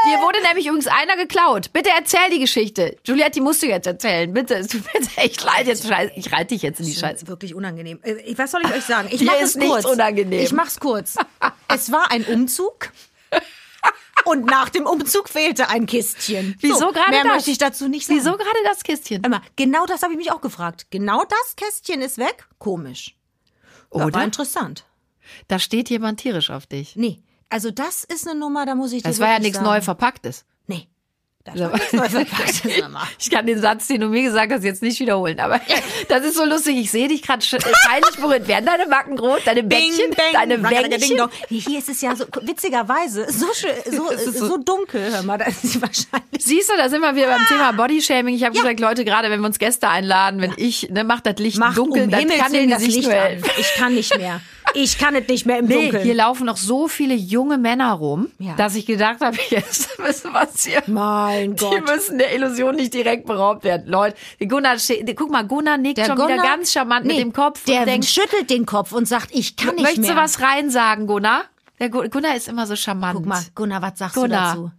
[0.06, 1.72] Dir wurde nämlich übrigens einer geklaut.
[1.72, 2.98] Bitte erzähl die Geschichte.
[3.06, 4.34] Juliette, die musst du jetzt erzählen.
[4.34, 5.66] Bitte, es tut mir jetzt echt leid.
[5.66, 7.16] Jetzt scheiß, ich reite dich jetzt in die Das Scheiße.
[7.24, 8.00] ist wirklich unangenehm.
[8.04, 9.08] Äh, Was soll ich euch sagen?
[9.12, 9.86] Ich mache es kurz.
[9.86, 10.42] unangenehm.
[10.44, 11.16] Ich mach's kurz.
[11.70, 12.92] Es war ein Umzug.
[14.26, 16.56] Und nach dem Umzug fehlte ein Kistchen.
[16.60, 17.34] Wieso so, gerade Mehr das?
[17.34, 18.20] möchte ich dazu nicht sagen.
[18.20, 19.22] Wieso gerade das Kistchen?
[19.22, 20.88] Mal, genau das habe ich mich auch gefragt.
[20.92, 22.46] Genau das Kästchen ist weg?
[22.60, 23.16] Komisch.
[23.94, 24.14] Oder?
[24.14, 24.86] War interessant.
[25.48, 26.96] Da steht jemand tierisch auf dich.
[26.96, 29.70] Nee, also das ist eine Nummer, da muss ich dir Das war ja nichts sagen.
[29.70, 30.46] neu verpacktes.
[33.20, 35.40] Ich kann den Satz, den du mir gesagt hast, jetzt nicht wiederholen.
[35.40, 35.60] Aber
[36.08, 36.78] das ist so lustig.
[36.78, 37.46] Ich sehe dich gerade
[37.86, 38.48] peinlich berührt.
[38.48, 41.18] Werden deine Backen rot, deine Bäckchen, Bing, bang, deine Wänkchen?
[41.50, 45.46] Hier ist es ja so, witzigerweise, so, schön, so, so- so dunkel, hör mal, da
[45.46, 46.44] ist sie wahrscheinlich.
[46.44, 48.36] Siehst du, da sind wir wieder beim Thema Bodyshaming.
[48.36, 51.36] Ich habe gesagt, Leute, gerade wenn wir uns Gäste einladen, wenn ich, ne, macht das
[51.38, 53.50] Licht Macht dunkel, um dann Himmels kann dem das Licht helfen.
[53.58, 54.42] Ich kann nicht mehr.
[54.76, 56.04] Ich kann es nicht mehr im Nee, Dunkeln.
[56.04, 58.56] hier laufen noch so viele junge Männer rum, Ja.
[58.56, 60.82] dass ich gedacht habe, jetzt müssen wir hier.
[60.88, 61.88] mein Die Gott.
[61.88, 63.88] müssen der Illusion nicht direkt beraubt werden.
[63.88, 67.22] Leute, die Gunnar, die- guck mal, Gunnar nickt schon wieder Gunnar- ganz charmant nee, mit
[67.24, 70.16] dem Kopf Der und denkt, schüttelt den Kopf und sagt, ich kann nicht möchtest mehr.
[70.16, 71.44] du was reinsagen, Gunnar?
[71.80, 73.16] Der Gu- Gunnar ist immer so charmant.
[73.18, 74.56] Guck mal, Gunnar, was sagst Gunnar.
[74.56, 74.72] du dazu?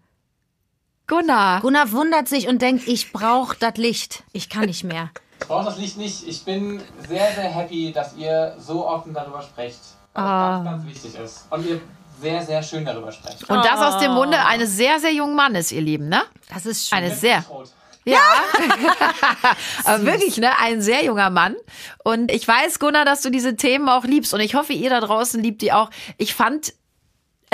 [1.07, 1.61] Gunnar.
[1.61, 4.25] Gunnar wundert sich und denkt, ich brauche das Licht.
[4.33, 5.11] Ich kann nicht mehr.
[5.45, 6.27] Ich brauche das Licht nicht.
[6.27, 9.79] Ich bin sehr, sehr happy, dass ihr so offen darüber sprecht.
[10.15, 11.47] Was ganz, ganz wichtig ist.
[11.51, 11.83] Und ihr
[12.19, 13.45] sehr, sehr schön darüber sprecht.
[13.51, 16.23] Und das aus dem Munde eines sehr, sehr jungen Mannes, ihr Lieben, ne?
[16.49, 16.97] Das ist schön.
[16.97, 17.45] Eine sehr.
[17.47, 17.69] Rot.
[18.07, 18.21] Ja.
[19.85, 20.59] Aber wirklich, ne?
[20.59, 21.57] Ein sehr junger Mann.
[22.03, 24.33] Und ich weiß, Gunnar, dass du diese Themen auch liebst.
[24.33, 25.91] Und ich hoffe, ihr da draußen liebt die auch.
[26.17, 26.73] Ich fand,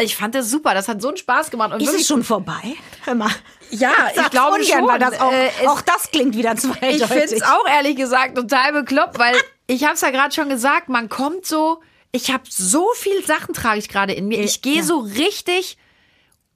[0.01, 0.75] ich fand das super.
[0.75, 1.73] Das hat so einen Spaß gemacht.
[1.73, 2.77] Und Ist es schon vorbei?
[3.03, 3.33] Hör mal.
[3.71, 4.89] Ja, ich glaube ungern, schon.
[4.89, 7.03] Weil das auch, Äh, auch das klingt wieder zweideutig.
[7.03, 9.35] Ich finde es auch ehrlich gesagt total bekloppt, weil
[9.67, 11.81] ich habe es ja gerade schon gesagt, man kommt so,
[12.13, 14.41] ich habe so viel Sachen trage ich gerade in mir.
[14.41, 14.83] Ich gehe ja.
[14.83, 15.79] so richtig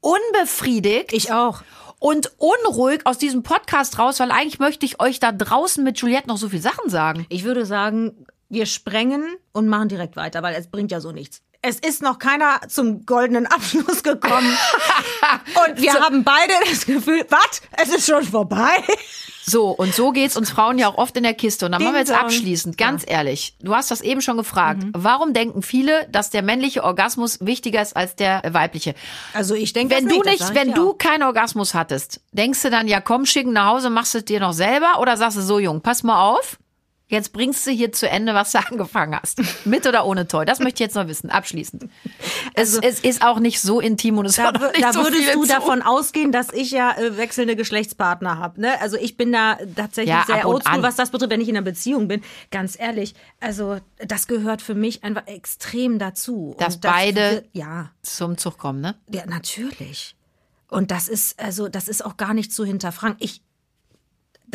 [0.01, 1.13] unbefriedigt.
[1.13, 1.63] Ich auch.
[1.99, 6.29] Und unruhig aus diesem Podcast raus, weil eigentlich möchte ich euch da draußen mit Juliette
[6.29, 7.25] noch so viel Sachen sagen.
[7.31, 11.41] Ich würde sagen, wir sprengen und machen direkt weiter, weil es bringt ja so nichts.
[11.67, 14.47] Es ist noch keiner zum goldenen Abschluss gekommen.
[15.67, 17.63] und wir haben beide das Gefühl, was?
[17.83, 18.77] Es ist schon vorbei.
[19.47, 21.65] So, und so geht's uns Frauen ja auch oft in der Kiste.
[21.65, 23.57] Und dann machen wir jetzt Ding abschließend, ganz ehrlich.
[23.63, 24.85] Du hast das eben schon gefragt.
[24.93, 28.95] Warum denken viele, dass der männliche Orgasmus wichtiger ist als der weibliche?
[29.33, 30.99] Also ich denke, Wenn das du das nicht, ich wenn du auch.
[30.99, 34.41] keinen Orgasmus hattest, denkst du dann, ja komm, schicken nach Hause, machst du es dir
[34.41, 36.59] noch selber oder sagst du so, Jung, pass mal auf,
[37.07, 39.41] jetzt bringst du hier zu Ende, was du angefangen hast.
[39.67, 40.45] Mit oder ohne Toy?
[40.45, 41.89] Das möchte ich jetzt noch wissen, abschließend.
[42.55, 45.03] Es, es ist auch nicht so intim und es Also da, auch nicht da so
[45.05, 45.49] würdest du zu.
[45.49, 48.61] davon ausgehen, dass ich ja äh, wechselnde Geschlechtspartner habe.
[48.61, 48.81] Ne?
[48.81, 51.57] Also ich bin da tatsächlich Ja, sehr und oldschool, was das betrifft, wenn ich in
[51.57, 52.23] einer Beziehung bin.
[52.51, 56.55] Ganz ehrlich, also das gehört für mich einfach extrem dazu.
[56.59, 58.95] Dass das beide- ja, zum Zug kommen, ne?
[59.11, 60.17] ja, natürlich.
[60.69, 63.17] Und das ist, also, das ist auch gar nicht zu hinterfragen.
[63.21, 63.43] Ich,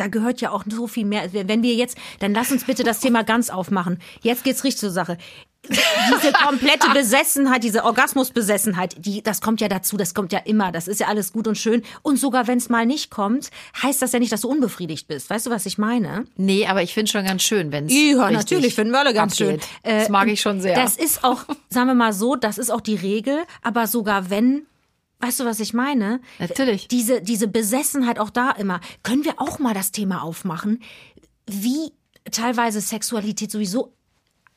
[0.00, 1.32] da gehört ja auch so viel mehr.
[1.32, 3.98] Wenn wir jetzt, dann lass uns bitte das Thema ganz aufmachen.
[4.22, 5.18] Jetzt geht's richtig zur Sache.
[5.68, 10.88] Diese komplette Besessenheit, diese Orgasmusbesessenheit, die, das kommt ja dazu, das kommt ja immer, das
[10.88, 11.82] ist ja alles gut und schön.
[12.00, 13.50] Und sogar wenn es mal nicht kommt,
[13.82, 15.28] heißt das ja nicht, dass du unbefriedigt bist.
[15.28, 16.24] Weißt du, was ich meine?
[16.36, 19.32] Nee, aber ich finde schon ganz schön, wenn es Ja, natürlich, finden wir alle ganz
[19.40, 19.62] abgeht.
[19.62, 19.92] schön.
[19.92, 20.74] Äh, Das mag ich schon sehr.
[20.74, 24.66] Das ist auch, sagen wir mal so, das ist auch die Regel, aber sogar wenn,
[25.20, 26.20] weißt du, was ich meine?
[26.38, 26.88] Natürlich.
[26.88, 28.80] Diese, diese Besessenheit auch da immer.
[29.02, 30.82] Können wir auch mal das Thema aufmachen,
[31.46, 31.92] wie
[32.30, 33.94] teilweise Sexualität sowieso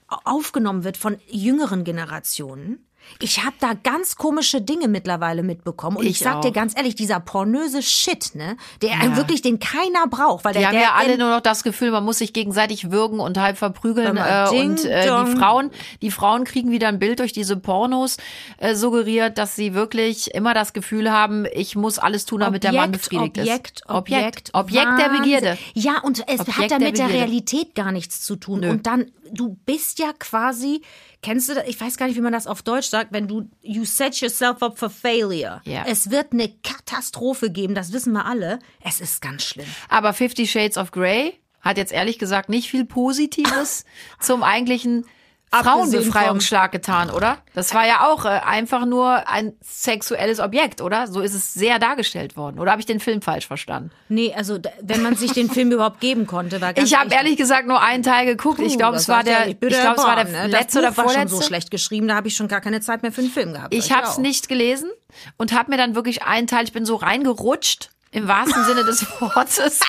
[0.07, 2.85] aufgenommen wird von jüngeren Generationen?
[3.19, 5.97] Ich habe da ganz komische Dinge mittlerweile mitbekommen.
[5.97, 6.53] Und ich, Ich sag dir auch.
[6.53, 10.73] ganz ehrlich, dieser pornöse Shit, ne, der wirklich, den keiner braucht, weil Die der, haben
[10.75, 14.17] der ja alle nur noch das Gefühl, man muss sich gegenseitig würgen und halb verprügeln.
[14.17, 18.17] Äh, und äh, die Frauen, die Frauen kriegen wieder ein Bild durch diese Pornos
[18.57, 22.73] äh, suggeriert, dass sie wirklich immer das Gefühl haben, ich muss alles tun, damit der
[22.73, 23.89] Mann befriedigt Objekt, ist.
[23.89, 25.21] Objekt, Objekt der Wahnsinn.
[25.21, 25.57] Begierde.
[25.73, 27.13] Ja, und es Objekt hat ja der mit der Begierde.
[27.25, 28.63] Realität gar nichts zu tun.
[28.65, 30.81] Und dann, du bist ja quasi,
[31.21, 31.67] kennst du das?
[31.67, 34.61] Ich weiß gar nicht, wie man das auf Deutsch sagt, wenn du, you set yourself
[34.61, 35.61] up for failure.
[35.65, 35.83] Ja.
[35.87, 38.59] Es wird eine Katastrophe geben, das wissen wir alle.
[38.81, 39.67] Es ist ganz schlimm.
[39.89, 43.85] Aber Fifty Shades of Grey hat jetzt ehrlich gesagt nicht viel Positives
[44.19, 45.05] zum eigentlichen
[45.53, 47.37] Frauenbefreiungsschlag getan, oder?
[47.53, 51.07] Das war ja auch äh, einfach nur ein sexuelles Objekt, oder?
[51.07, 52.59] So ist es sehr dargestellt worden.
[52.59, 53.91] Oder habe ich den Film falsch verstanden?
[54.09, 57.37] Nee, also wenn man sich den Film überhaupt geben konnte, war ganz Ich habe ehrlich
[57.37, 58.59] gesagt nur einen Teil geguckt.
[58.59, 60.47] ich Puh, glaube, das es war der, ich glaube, es war der ne?
[60.47, 61.35] letzte das oder Buch war schon vorletzte.
[61.37, 63.73] so schlecht geschrieben, da habe ich schon gar keine Zeit mehr für einen Film gehabt.
[63.73, 64.89] Ich Euch habe es nicht gelesen
[65.37, 67.89] und habe mir dann wirklich einen Teil, ich bin so reingerutscht.
[68.13, 69.79] Im wahrsten Sinne des Wortes.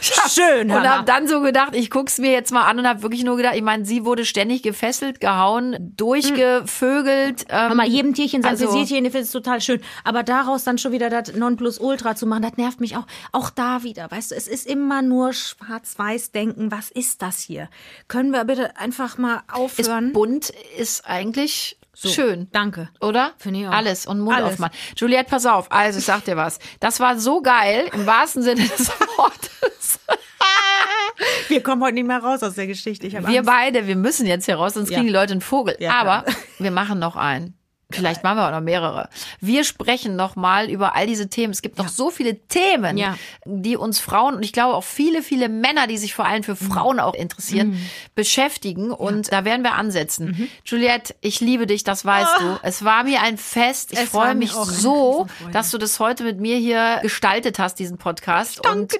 [0.00, 0.88] Schön, Und Hammer.
[0.90, 3.54] habe dann so gedacht, ich guck's mir jetzt mal an und habe wirklich nur gedacht,
[3.56, 7.46] ich meine, sie wurde ständig gefesselt, gehauen, durchgevögelt.
[7.48, 9.80] Ähm, Hör mal, jedem Tierchen sein also- Pläsierchen, ich finde es total schön.
[10.04, 13.06] Aber daraus dann schon wieder das Nonplusultra zu machen, das nervt mich auch.
[13.32, 16.70] Auch da wieder, weißt du, es ist immer nur schwarz-weiß-denken.
[16.70, 17.68] Was ist das hier?
[18.08, 20.12] Können wir bitte einfach mal ist aufhören?
[20.12, 22.48] bunt ist eigentlich schön.
[22.52, 22.88] Danke.
[23.00, 23.32] Oder?
[23.38, 23.72] Finde ich auch.
[23.72, 24.54] Alles und Mund Alles.
[24.54, 24.74] aufmachen.
[24.96, 25.70] Juliette, pass auf.
[25.72, 26.58] Also, ich sag dir was.
[26.80, 29.98] Das war so geil, im wahrsten Sinne des Wortes.
[31.48, 33.10] Wir kommen heute nicht mehr raus aus der Geschichte.
[33.10, 34.96] Wir beide, wir müssen jetzt hier raus, sonst Ja.
[34.98, 35.74] kriegen die Leute einen Vogel.
[35.78, 36.24] Ja, Aber
[36.58, 37.55] wir machen noch einen.
[37.92, 39.08] Vielleicht machen wir auch noch mehrere.
[39.40, 41.52] Wir sprechen noch mal über all diese Themen.
[41.52, 43.16] Es gibt noch so viele Themen, Ja.
[43.44, 46.56] die uns Frauen und ich glaube auch viele, viele Männer, die sich vor allem für
[46.56, 47.86] Frauen auch interessieren, Mhm.
[48.16, 48.90] beschäftigen.
[48.90, 50.48] Und da werden wir ansetzen.
[50.64, 52.58] Juliette, ich liebe dich, das weißt du.
[52.64, 53.92] Es war mir ein Fest.
[53.92, 54.00] Ich.
[54.00, 58.66] Es freue mich so, dass du das heute mit mir hier gestaltet hast, diesen Podcast.
[58.68, 58.98] Und dir.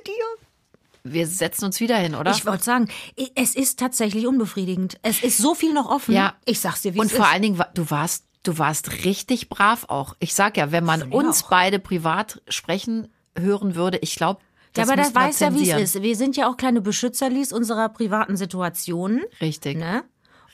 [1.03, 2.31] wir setzen uns wieder hin, oder?
[2.33, 2.89] Ich wollte sagen,
[3.35, 4.99] es ist tatsächlich unbefriedigend.
[5.03, 6.15] Es ist so viel noch offen.
[6.15, 6.35] Ja.
[6.45, 7.33] Ich sag's dir, wie Und es vor ist.
[7.33, 10.15] allen Dingen, du warst, du warst richtig brav auch.
[10.19, 11.51] Ich sag ja, wenn man uns auch.
[11.51, 14.41] beide privat sprechen hören würde, ich glaube,
[14.77, 16.03] Ja, das aber das weiß ja, wie es ist.
[16.03, 19.23] Wir sind ja auch kleine Beschützerlis unserer privaten Situationen.
[19.41, 19.77] Richtig.
[19.79, 20.05] Ne?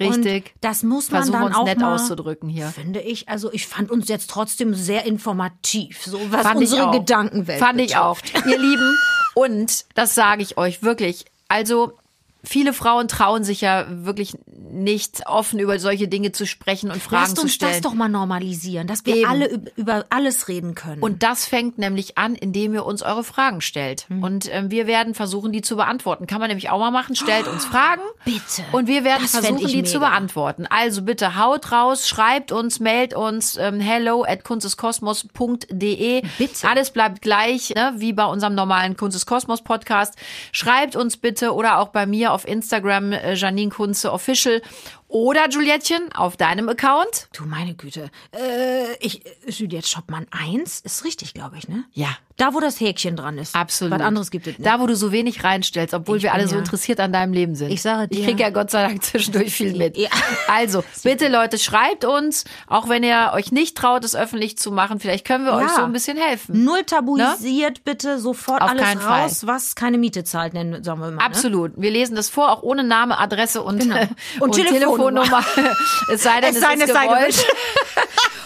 [0.01, 0.45] Richtig.
[0.47, 2.69] Und das muss man Versuchen dann uns auch nett mal, auszudrücken hier.
[2.69, 3.29] Finde ich.
[3.29, 6.91] Also ich fand uns jetzt trotzdem sehr informativ, so was Fand unsere.
[6.93, 8.21] Gedankenwelt Fand ich auch.
[8.21, 8.47] betrifft.
[8.47, 8.97] Ihr Lieben,
[9.35, 11.27] und das sage ich euch wirklich.
[11.49, 11.99] Also,
[12.45, 14.35] viele Frauen trauen sich ja wirklich
[14.75, 17.73] nicht offen über solche Dinge zu sprechen und Fragen Lasst zu uns stellen.
[17.73, 19.29] das doch mal normalisieren, dass wir Eben.
[19.29, 21.03] alle üb- über alles reden können.
[21.03, 24.07] Und das fängt nämlich an, indem ihr uns eure Fragen stellt.
[24.09, 24.23] Mhm.
[24.23, 26.27] Und ähm, wir werden versuchen, die zu beantworten.
[26.27, 27.15] Kann man nämlich auch mal machen.
[27.17, 28.01] Stellt uns Fragen.
[28.25, 28.63] Bitte.
[28.73, 30.09] Und wir werden Das versuchen, die zu mega.
[30.11, 30.67] beantworten.
[30.69, 36.23] Also bitte haut raus, schreibt uns, mailt uns ähm, hello at kunsteskosmos.de.
[36.39, 36.69] Bitte.
[36.69, 40.15] Alles bleibt gleich, ne, wie bei unserem normalen Kunst des Kosmos Podcast.
[40.53, 44.63] Schreibt uns bitte oder auch bei mir auf Instagram äh, Janine Kunze Official.
[45.09, 47.29] Oder Juliettchen, auf deinem Account?
[47.35, 48.11] Du meine Güte.
[48.35, 51.85] Äh, ich, Juliette Schoppmann 1 ist richtig, glaube ich, ne?
[51.93, 52.17] Ja.
[52.43, 53.55] Da, wo das Häkchen dran ist.
[53.55, 53.95] Absolut.
[53.99, 54.67] Was anderes gibt es nicht.
[54.67, 57.13] Da, wo du so wenig reinstellst, obwohl Ich wir alle bin so ja- interessiert an
[57.13, 57.71] deinem Leben sind.
[57.71, 59.97] Ich sage Ich dir- kriege ja Gott sei Dank zwischendurch viel mit.
[59.97, 60.09] Ja.
[60.49, 64.99] Also, bitte Leute, schreibt uns, auch wenn ihr euch nicht traut, es öffentlich zu machen.
[64.99, 65.77] Vielleicht können wir euch Ja.
[65.77, 66.65] so ein bisschen helfen.
[66.65, 69.23] Null tabuisiert bitte sofort Auf alles keinen Fall.
[69.23, 71.17] raus, was keine Miete zahlt, nennen, sagen wir mal.
[71.17, 71.21] Ne?
[71.23, 71.73] Absolut.
[71.77, 73.95] Wir lesen das vor, auch ohne Name, Adresse und, Genau.
[74.41, 75.23] und, Und Telefonnummer.
[75.25, 75.77] Telefonnummer.
[76.13, 77.45] es sei denn, es, Es sei denn, ist es.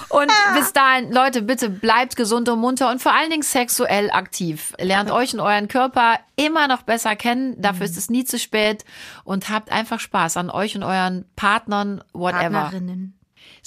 [0.09, 4.75] Und bis dahin, Leute, bitte bleibt gesund und munter und vor allen Dingen sexuell aktiv.
[4.79, 7.61] Lernt euch und euren Körper immer noch besser kennen.
[7.61, 8.85] Dafür ist es nie zu spät.
[9.25, 12.51] Und habt einfach Spaß an euch und euren Partnern, whatever.
[12.51, 13.19] Partnerinnen.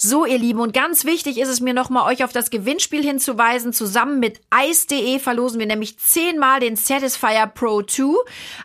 [0.02, 3.74] So, ihr Lieben, und ganz wichtig ist es mir nochmal, euch auf das Gewinnspiel hinzuweisen.
[3.74, 8.14] Zusammen mit Eis.de verlosen wir nämlich zehnmal den Satisfyer Pro 2.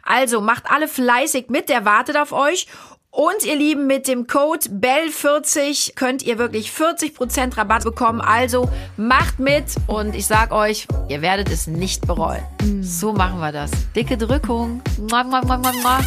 [0.04, 2.68] Also macht alle fleißig mit, der wartet auf euch.
[3.16, 8.20] Und ihr Lieben, mit dem Code BELL40 könnt ihr wirklich 40% Rabatt bekommen.
[8.20, 12.44] Also macht mit und ich sag euch, ihr werdet es nicht bereuen.
[12.82, 13.72] So machen wir das.
[13.96, 14.82] Dicke Drückung.
[15.10, 16.00] Mua, mua, mua, mua, mua.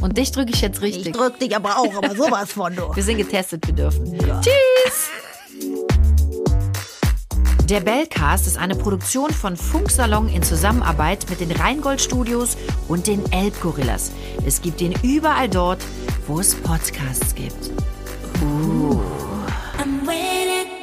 [0.00, 1.08] Und dich drücke ich jetzt richtig.
[1.08, 2.84] Ich drück dich aber auch, aber sowas von du.
[2.96, 4.18] Wir sind getestet, wir dürfen.
[4.40, 5.10] Tschüss!
[7.68, 12.56] Der Bellcast ist eine Produktion von Funksalon in Zusammenarbeit mit den Rheingold Studios
[12.86, 14.12] und den Elbgorillas.
[14.46, 15.82] Es gibt ihn überall dort,
[16.28, 17.72] wo es Podcasts gibt.
[19.78, 20.75] I'm waiting.